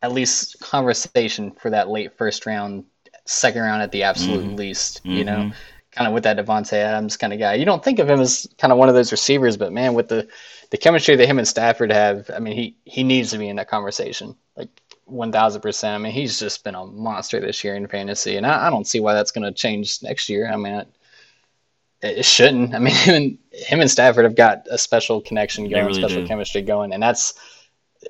[0.01, 2.83] at least conversation for that late first round,
[3.25, 5.01] second round at the absolute least.
[5.05, 5.53] You know, Mhm.
[5.99, 7.55] Kind of with that Davante Adams kind of guy.
[7.55, 10.07] You don't think of him as kind of one of those receivers, but man, with
[10.07, 10.29] the
[10.69, 13.57] the chemistry that him and Stafford have, I mean, he he needs to be in
[13.57, 14.69] that conversation, like
[15.03, 15.95] one thousand percent.
[15.95, 18.87] I mean, he's just been a monster this year in fantasy, and I, I don't
[18.87, 20.49] see why that's going to change next year.
[20.49, 20.73] I mean.
[20.73, 20.87] It,
[22.01, 22.73] it shouldn't.
[22.73, 26.21] I mean, him and, him and Stafford have got a special connection going, really special
[26.21, 26.27] do.
[26.29, 27.33] chemistry going, and that's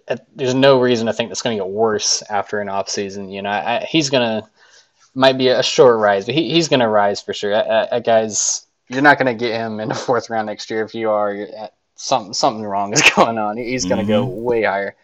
[0.07, 3.31] uh, there's no reason to think that's going to get worse after an off season.
[3.31, 4.47] You know, I, he's going to
[5.15, 7.51] might be a short rise, but he, he's going to rise for sure.
[7.51, 10.83] That, that guy's you're not going to get him in the fourth round next year.
[10.83, 13.57] If you are, uh, something something wrong is going on.
[13.57, 14.95] He's going to go way higher.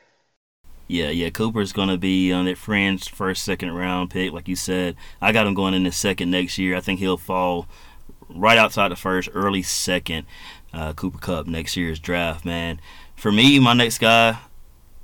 [0.87, 1.29] Yeah, yeah.
[1.29, 4.95] Cooper's going to be on that fringe first, second round pick, like you said.
[5.21, 6.75] I got him going in the second next year.
[6.75, 7.67] I think he'll fall
[8.29, 10.25] right outside the first, early second.
[10.73, 12.79] Uh, Cooper Kupp next year's draft, man.
[13.15, 14.37] For me, my next guy,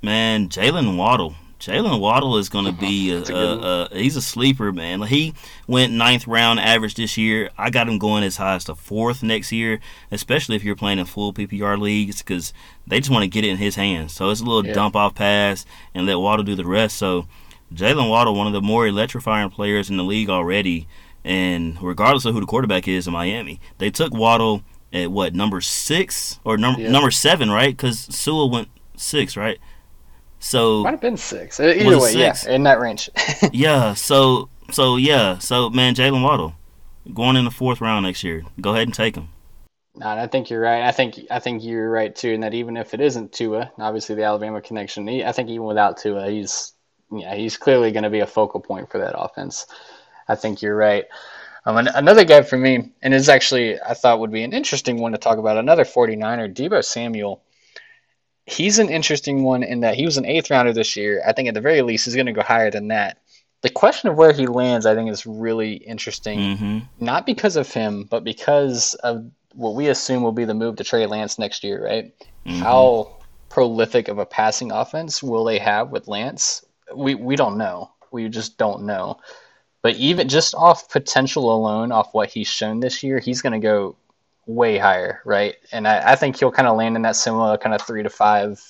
[0.02, 1.34] man, Jaylen Waddle.
[1.62, 3.64] Jaylen Waddle is going to be a, That's a good one.
[3.66, 5.00] a, a he's a sleeper, man.
[5.02, 5.32] He
[5.68, 7.50] went ninth round average this year.
[7.56, 9.78] I got him going as high as the fourth next year,
[10.10, 12.52] especially if you're playing in full PPR leagues, because
[12.86, 14.12] they just want to get it in his hands.
[14.12, 14.72] So it's a little Yeah.
[14.74, 16.96] dump off pass and let Waddle do the rest.
[16.96, 17.26] So
[17.72, 20.88] Jaylen Waddle, one of the more electrifying players in the league already,
[21.24, 25.60] and regardless of who the quarterback is in Miami, they took Waddle at what number
[25.60, 26.90] six or number Yeah.
[26.90, 27.74] number seven, right?
[27.76, 29.58] Because Sewell went six, right?
[30.42, 31.60] So Might have been six.
[31.60, 32.44] Uh, Either way, six?
[32.44, 33.08] yeah, in that range.
[33.52, 36.54] yeah, so so yeah, so man, Jaylen Waddle
[37.14, 38.42] going in the fourth round next year.
[38.60, 39.28] Go ahead and take him.
[39.94, 40.82] No, I think you're right.
[40.82, 44.16] I think I think you're right too, in that even if it isn't Tua, obviously
[44.16, 46.72] the Alabama connection, he, I think even without Tua, he's
[47.12, 49.66] yeah, he's clearly going to be a focal point for that offense.
[50.26, 51.04] I think you're right.
[51.64, 55.12] Um, another guy for me, and is actually I thought would be an interesting one
[55.12, 57.42] to talk about, another 49er, Deebo Samuel.
[58.46, 61.22] He's an interesting one in that he was an eighth rounder this year.
[61.26, 63.18] I think at the very least he's going to go higher than that.
[63.62, 67.72] The question of where he lands, I think, is really interesting hmm not because of
[67.72, 69.24] him, but because of
[69.54, 72.12] what we assume will be the move to Trey Lance next year, right?
[72.46, 72.60] Mhm.
[72.60, 73.16] How
[73.48, 76.64] prolific of a passing offense will they have with Lance?
[76.94, 77.90] We we don't know.
[78.12, 79.18] We just don't know.
[79.82, 83.58] But even just off potential alone, off what he's shown this year, he's going to
[83.58, 83.96] go
[84.46, 85.54] way higher, right?
[85.72, 88.10] And I, I think he'll kind of land in that similar kind of three to
[88.10, 88.60] five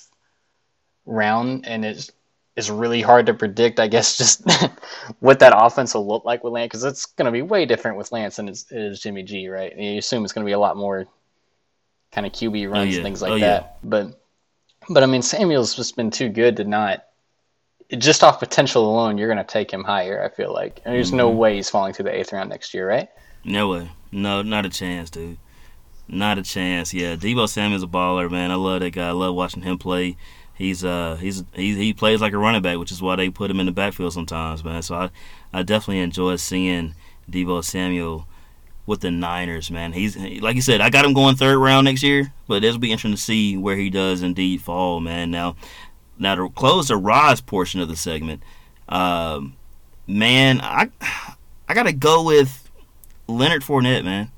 [1.05, 2.11] round, and it's
[2.55, 4.43] it's really hard to predict, I guess, just
[5.19, 7.97] what that offense will look like with Lance, because it's going to be way different
[7.97, 8.65] with Lance than it's,
[9.01, 9.71] Jimmy G, right?
[9.71, 11.07] And you assume it's going to be a lot more
[12.11, 12.97] kind of QB runs yeah.
[12.97, 13.47] and things like Oh, yeah.
[13.47, 13.77] that.
[13.83, 14.21] But,
[14.87, 17.05] but I mean, Samuel's just been too good to not.
[17.97, 20.23] Just off potential alone, you're going to take him higher.
[20.23, 21.35] I feel like and there's no Mhm.
[21.37, 23.09] way he's falling to the eighth round next year, right?
[23.43, 23.89] No way.
[24.11, 25.37] No, not a chance, dude.
[26.07, 26.93] Not a chance.
[26.93, 28.51] Yeah, Deebo Samuel's a baller, man.
[28.51, 29.07] I love that guy.
[29.07, 30.17] I love watching him play.
[30.53, 33.49] He's uh he's he he plays like a running back, which is why they put
[33.49, 34.81] him in the backfield sometimes, man.
[34.81, 35.09] So I
[35.51, 36.93] I definitely enjoy seeing
[37.29, 38.27] Deebo Samuel
[38.85, 39.93] with the Niners, man.
[39.93, 42.91] He's like you said, I got him going third round next year, but it'll be
[42.91, 45.31] interesting to see where he does indeed fall, man.
[45.31, 45.55] Now,
[46.19, 48.43] now to close the rise portion of the segment,
[48.89, 49.55] um,
[50.05, 50.89] man, I
[51.67, 52.69] I gotta go with
[53.27, 54.31] Leonard Fournette, man.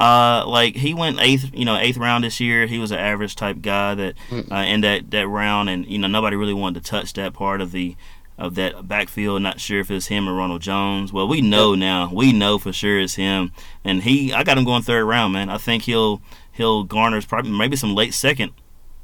[0.00, 2.66] Uh, like he went eighth, you know, eighth round this year.
[2.66, 4.14] He was an average type guy that
[4.50, 7.60] uh, in that that round, and you know nobody really wanted to touch that part
[7.60, 7.96] of the
[8.38, 9.42] of that backfield.
[9.42, 11.12] Not sure if it's him or Ronald Jones.
[11.12, 12.10] Well, we know now.
[12.10, 13.52] We know for sure it's him,
[13.84, 14.32] and he.
[14.32, 15.50] I got him going third round, man.
[15.50, 18.52] I think he'll he'll garner probably maybe some late second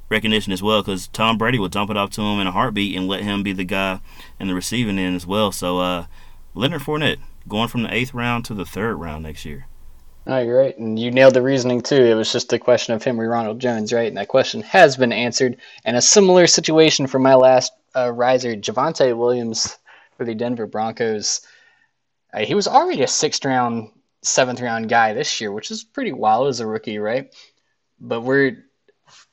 [0.09, 2.97] recognition as well, because Tom Brady will dump it off to him in a heartbeat
[2.97, 4.01] and let him be the guy
[4.41, 5.53] in the receiving end as well.
[5.53, 6.07] So uh,
[6.55, 9.67] Leonard Fournette going from the eighth round to the third round next year.
[10.27, 12.03] No, you're right, and you nailed the reasoning too.
[12.03, 14.09] It was just a question of or Ronald Jones, right?
[14.09, 15.57] And that question has been answered.
[15.85, 19.79] And a similar situation for my last uh, riser, Javonte Williams
[20.17, 21.43] for the Denver Broncos.
[22.35, 23.91] Uh, he was already a sixth round,
[24.23, 27.33] seventh round guy this year, which is pretty wild as a rookie, right?
[28.01, 28.66] But we're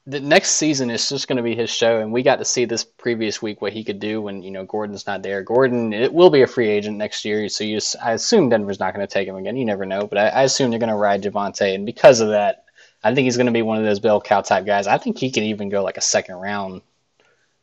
[0.05, 2.65] the next season is just going to be his show, and we got to see
[2.65, 5.41] this previous week what he could do when you know Gordon's not there.
[5.41, 8.93] Gordon, it will be a free agent next year, so you, I assume Denver's not
[8.93, 9.55] going to take him again.
[9.55, 12.29] You never know, but I, I assume they're going to ride Javonte, and because of
[12.29, 12.65] that,
[13.01, 14.87] I think he's going to be one of those bell cow type guys.
[14.87, 16.81] I think he could even go like a second round.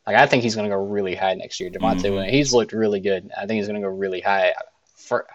[0.07, 1.71] Like I think he's going to go really high next year.
[1.71, 2.31] Javonte, Mhm.
[2.31, 3.31] He's looked really good.
[3.37, 4.55] I think he's going to go really high
[4.97, 5.27] for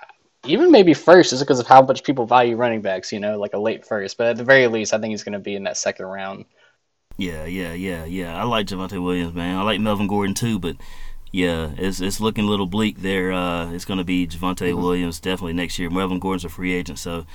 [0.44, 3.14] even maybe first, just because of how much people value running backs.
[3.14, 5.34] You know, like a late first, but at the very least, I think he's going
[5.34, 6.46] to be in that second round.
[7.18, 8.40] Yeah, yeah, yeah, yeah.
[8.40, 9.58] I like Javonte Williams, man.
[9.58, 10.76] I like Melvin Gordon too, but
[11.32, 13.32] yeah, it's it's looking a little bleak there.
[13.32, 14.82] Uh, it's going to be Javonte mm-hmm.
[14.82, 15.90] Williams definitely next year.
[15.90, 17.26] Melvin Gordon's a free agent, so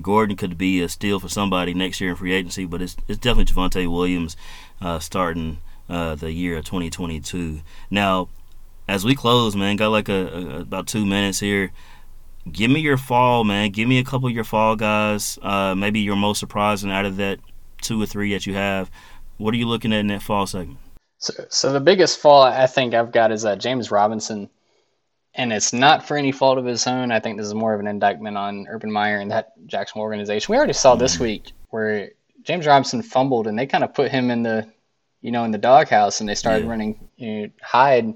[0.00, 3.18] Gordon could be a steal for somebody next year in free agency, but it's it's
[3.18, 4.36] definitely Javonte Williams
[4.80, 5.58] uh, starting
[5.88, 7.60] uh, the year of 2022.
[7.90, 8.28] Now,
[8.88, 11.72] as we close, man, got like a, a, about two minutes here.
[12.50, 13.70] Give me your fall, man.
[13.70, 15.38] Give me a couple of your fall guys.
[15.40, 17.38] Uh, maybe your most surprising out of that
[17.80, 18.90] two or three that you have.
[19.38, 20.78] What are you looking at in that fall segment?
[21.18, 24.50] So, so the biggest fall I think I've got is uh, James Robinson,
[25.34, 27.10] and it's not for any fault of his own.
[27.10, 30.52] I think this is more of an indictment on Urban Meyer and that Jackson organization.
[30.52, 31.00] We already saw mm-hmm.
[31.00, 32.10] this week where
[32.42, 34.68] James Robinson fumbled, and they kind of put him in the,
[35.22, 36.70] you know, in the doghouse, and they started yeah.
[36.70, 38.14] running you know, Hyde,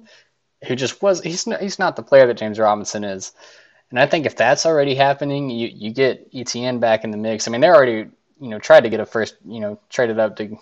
[0.66, 3.32] who just was he's not, he's not the player that James Robinson is.
[3.90, 7.48] And I think if that's already happening, you, you get ETN back in the mix.
[7.48, 8.10] I mean, they're already,
[8.40, 10.58] you know, tried to get a first, you know, traded up to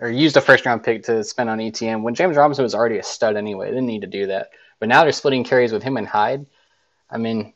[0.00, 2.98] or used a first round pick to spend on ETN when James Robinson was already
[2.98, 3.66] a stud anyway.
[3.66, 4.50] They didn't need to do that.
[4.78, 6.46] But now they're splitting carries with him and Hyde.
[7.10, 7.52] I mean,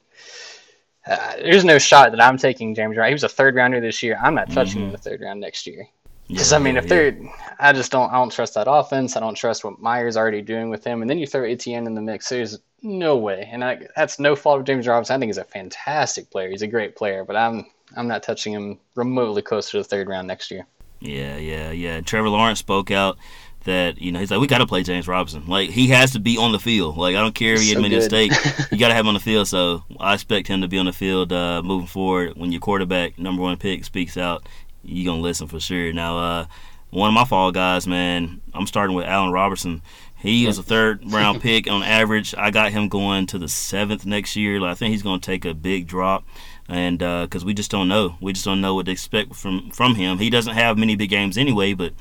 [1.06, 3.10] uh, there's no shot that I'm taking James Robinson.
[3.10, 4.18] He was a third rounder this year.
[4.20, 4.80] I'm not touching mm-hmm.
[4.80, 5.86] him in the third round next year.
[6.28, 7.16] Because yeah, I mean, if they're.
[7.58, 9.16] I just don't, I don't trust that offense.
[9.16, 11.02] I don't trust what Meyer's already doing with him.
[11.02, 12.28] And then you throw ETN in the mix.
[12.28, 15.14] There's no way, and I, that's no fault of James Robinson.
[15.14, 16.48] I think he's a fantastic player.
[16.48, 17.66] He's a great player, but I'm,
[17.96, 20.66] I'm not touching him remotely close to the third round next year.
[21.02, 22.00] Yeah, yeah, yeah.
[22.00, 23.18] Trevor Lawrence spoke out
[23.64, 25.46] that you know he's like we got to play James Robinson.
[25.46, 26.96] Like he has to be on the field.
[26.96, 28.32] Like I don't care if he so made a mistake,
[28.70, 29.48] you got to have him on the field.
[29.48, 32.36] So I expect him to be on the field uh, moving forward.
[32.36, 34.48] When your quarterback, number one pick, speaks out,
[34.82, 35.92] you gonna listen for sure.
[35.92, 36.46] Now, uh,
[36.90, 39.82] one of my fall guys, man, I'm starting with Allen Robinson.
[40.16, 42.34] He was a third round pick on average.
[42.36, 44.60] I got him going to the seventh next year.
[44.60, 46.24] Like, I think he's going to take a big drop
[46.72, 49.70] and because uh, we just don't know, we just don't know what to expect from
[49.70, 50.18] from him.
[50.18, 51.92] He doesn't have many big games anyway, but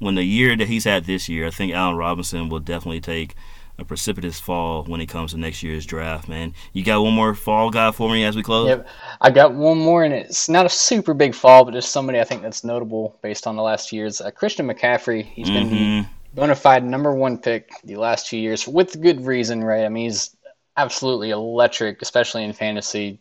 [0.00, 3.36] when the year that he's had this year, I think Allen Robinson will definitely take
[3.78, 6.28] a precipitous fall when it comes to next year's draft.
[6.28, 8.68] Man, you got one more fall guy for me as we close?
[8.68, 8.88] Yep,
[9.20, 12.24] I got one more, and it's not a super big fall, but just somebody I
[12.24, 14.20] think that's notable based on the last years.
[14.20, 15.70] Uh, Christian McCaffrey, he's mm-hmm.
[15.70, 19.84] been bona fide number one pick the last two years with good reason, right?
[19.84, 20.36] I mean, he's
[20.76, 23.20] absolutely electric, especially in fantasy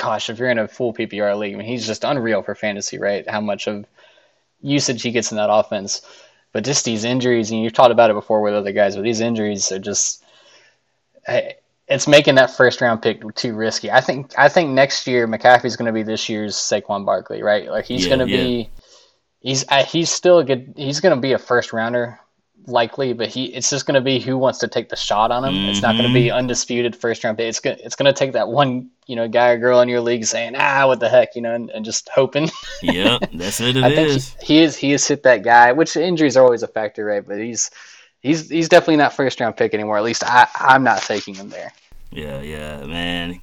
[0.00, 2.98] gosh, if you're in a full PPR league, I mean, he's just unreal for fantasy,
[2.98, 3.28] right?
[3.28, 3.86] How much of
[4.60, 6.02] usage he gets in that offense.
[6.52, 9.20] But just these injuries, and you've talked about it before with other guys, but these
[9.20, 10.24] injuries are just
[11.88, 13.90] it's making that first round pick too risky.
[13.90, 17.68] I think I think next year McCaffrey's going to be this year's Saquon Barkley, right?
[17.68, 18.42] Like he's yeah, going to yeah.
[18.42, 18.70] be
[19.40, 22.18] he's uh, he's still a good he's going to be a first rounder
[22.66, 25.44] likely, but he it's just going to be who wants to take the shot on
[25.44, 25.54] him.
[25.54, 25.70] Mm-hmm.
[25.70, 26.36] It's not going to be mm-hmm.
[26.36, 27.48] undisputed first round pick.
[27.48, 30.00] It's gonna, it's going to take that one you know guy or girl in your
[30.00, 32.48] league saying ah what the heck you know and, and just hoping.
[32.82, 33.76] yeah, that's it.
[33.76, 34.30] It I is.
[34.30, 35.72] Think he, he is he has hit that guy.
[35.72, 37.26] Which injuries are always a factor, right?
[37.26, 37.70] But he's
[38.20, 39.98] he's he's definitely not first round pick anymore.
[39.98, 41.72] At least I I'm not taking him there.
[42.10, 43.40] Yeah, yeah, man,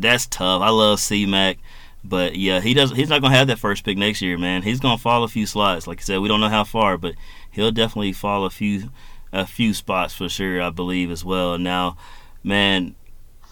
[0.00, 0.62] that's tough.
[0.62, 1.58] I love C Mac.
[2.06, 2.90] But yeah, he does.
[2.90, 4.60] He's not gonna have that first pick next year, man.
[4.60, 5.86] He's gonna fall a few slots.
[5.86, 7.14] Like I said, we don't know how far, but
[7.54, 8.90] he'll definitely fall a few
[9.32, 10.62] a few spots for sure.
[10.62, 11.58] I believe as well.
[11.58, 11.96] Now,
[12.42, 12.94] man,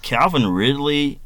[0.03, 1.21] Calvin Ridley.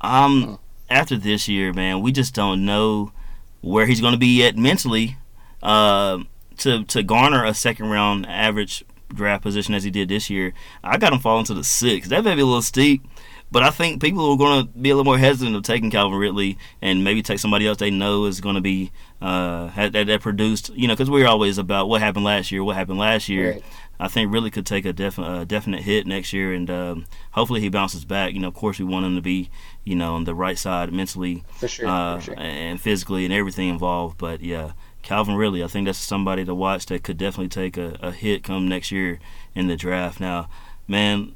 [0.00, 0.58] Um,
[0.88, 3.12] after this year, man, we just don't know
[3.60, 5.16] where he's gonna be at mentally.
[5.62, 6.18] Uh,
[6.58, 10.52] to to garner a second round average draft position as he did this year,
[10.84, 12.10] I got him falling to the sixth.
[12.10, 13.06] That may be a little steep.
[13.50, 16.18] But I think people are going to be a little more hesitant of taking Calvin
[16.18, 18.92] Ridley and maybe take somebody else they know is going to be
[19.22, 22.76] uh, that, that produced, you know, because we're always about what happened last year, what
[22.76, 23.52] happened last year.
[23.52, 23.64] Right.
[24.00, 27.60] I think really could take a definite, uh, definite hit next year, and um, hopefully
[27.60, 28.32] he bounces back.
[28.32, 29.50] You know, of course we want him to be,
[29.82, 32.38] you know, on the right side mentally, sure, uh, sure.
[32.38, 34.16] and physically and everything involved.
[34.16, 34.72] But yeah,
[35.02, 38.44] Calvin Ridley, I think that's somebody to watch that could definitely take a, a hit
[38.44, 39.18] come next year
[39.54, 40.20] in the draft.
[40.20, 40.48] Now,
[40.86, 41.34] man,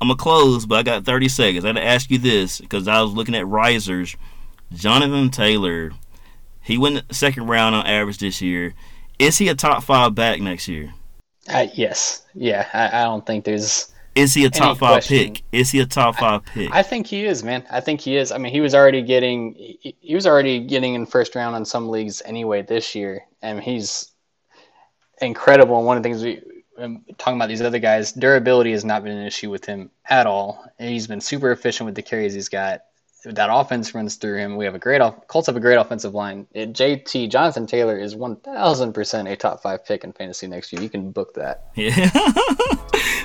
[0.00, 1.64] I'm gonna close, but I got 30 seconds.
[1.64, 4.16] I had to ask you this because I was looking at risers.
[4.72, 5.92] Jonathan Taylor,
[6.60, 8.74] he went second round on average this year.
[9.18, 10.92] Is he a top five back next year?
[11.48, 12.22] Uh, yes.
[12.34, 12.66] Yeah.
[12.72, 13.92] I, I, don't think there's.
[14.14, 15.34] Is he a top five question.
[15.34, 15.42] pick?
[15.52, 16.72] Is he a top five I, pick?
[16.72, 17.64] I think he is, man.
[17.70, 18.32] I think he is.
[18.32, 21.64] I mean, he was already getting he, he was already getting in first round on
[21.64, 24.12] some leagues anyway this year, and he's
[25.20, 25.78] incredible.
[25.78, 26.42] And one of the things we
[26.78, 30.26] um, talking about these other guys, durability has not been an issue with him at
[30.26, 30.64] all.
[30.78, 32.82] And He's been super efficient with the carries he's got.
[33.24, 34.56] That offense runs through him.
[34.56, 36.46] We have a great off- Colts have a great offensive line.
[36.52, 40.72] It, JT Jonathan Taylor is one thousand percent a top five pick in fantasy next
[40.72, 40.80] year.
[40.80, 41.64] You can book that.
[41.74, 42.08] Yeah.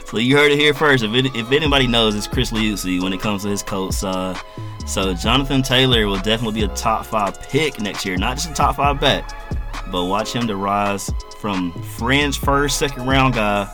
[0.06, 1.04] so you heard it here first.
[1.04, 4.04] If, it, if anybody knows, it's Chris Liuzzi when it comes to his Colts.
[4.04, 4.36] Uh,
[4.88, 8.54] so Jonathan Taylor will definitely be a top five pick next year, not just a
[8.56, 9.36] top five bet,
[9.92, 11.12] but watch him to rise
[11.42, 13.68] from fringe first, second round guy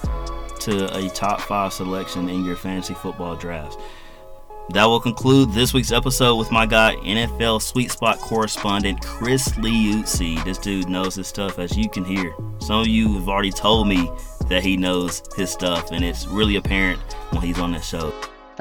[0.62, 3.78] to a top five selection in your fantasy football drafts.
[4.70, 10.44] That will conclude this week's episode with my guy, NFL Sweet Spot correspondent Chris Liuzzi.
[10.44, 12.34] This dude knows his stuff, as you can hear.
[12.60, 14.12] Some of you have already told me
[14.48, 17.00] that he knows his stuff, and it's really apparent
[17.32, 18.14] when he's on this show.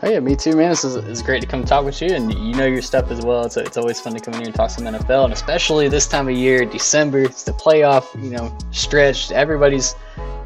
[0.02, 0.68] Oh yeah, me too, man.
[0.68, 3.24] This is, it's great to come talk with you, and you know your stuff as
[3.24, 3.46] well.
[3.46, 6.06] It's, it's always fun to come in here and talk some NFL, and especially this
[6.06, 7.20] time of year, December.
[7.20, 9.32] It's the playoff, you know, stretch.
[9.32, 9.94] Everybody's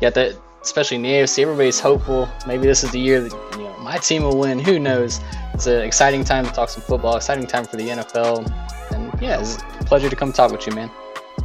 [0.00, 1.42] got that, especially in the AFC.
[1.42, 2.28] Everybody's hopeful.
[2.46, 4.60] Maybe this is the year that you know my team will win.
[4.60, 5.20] Who knows?
[5.52, 7.16] It's an exciting time to talk some football.
[7.16, 8.48] Exciting time for the NFL,
[8.92, 10.92] and yeah, it's a pleasure to come talk with you, man.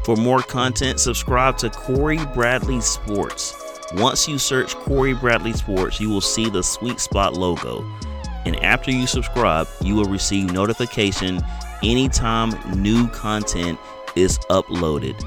[0.03, 3.64] For more content, subscribe to Cory Bradley Sports.
[3.97, 7.81] Once you search Cory Bradley Sports, you will see the Sweet Spot logo.
[8.45, 11.39] And after you subscribe, you will receive notification
[11.81, 13.79] anytime new content
[14.17, 15.17] is uploaded.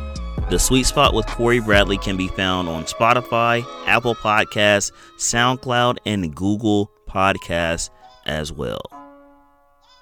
[0.50, 6.34] The Sweet Spot with Cory Bradley can be found on Spotify, Apple Podcasts, SoundCloud, and
[6.34, 7.88] Google Podcasts
[8.26, 8.82] as well.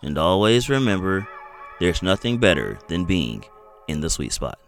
[0.02, 1.28] And always remember,
[1.78, 3.44] there's nothing better than being
[3.86, 4.58] in the sweet spot.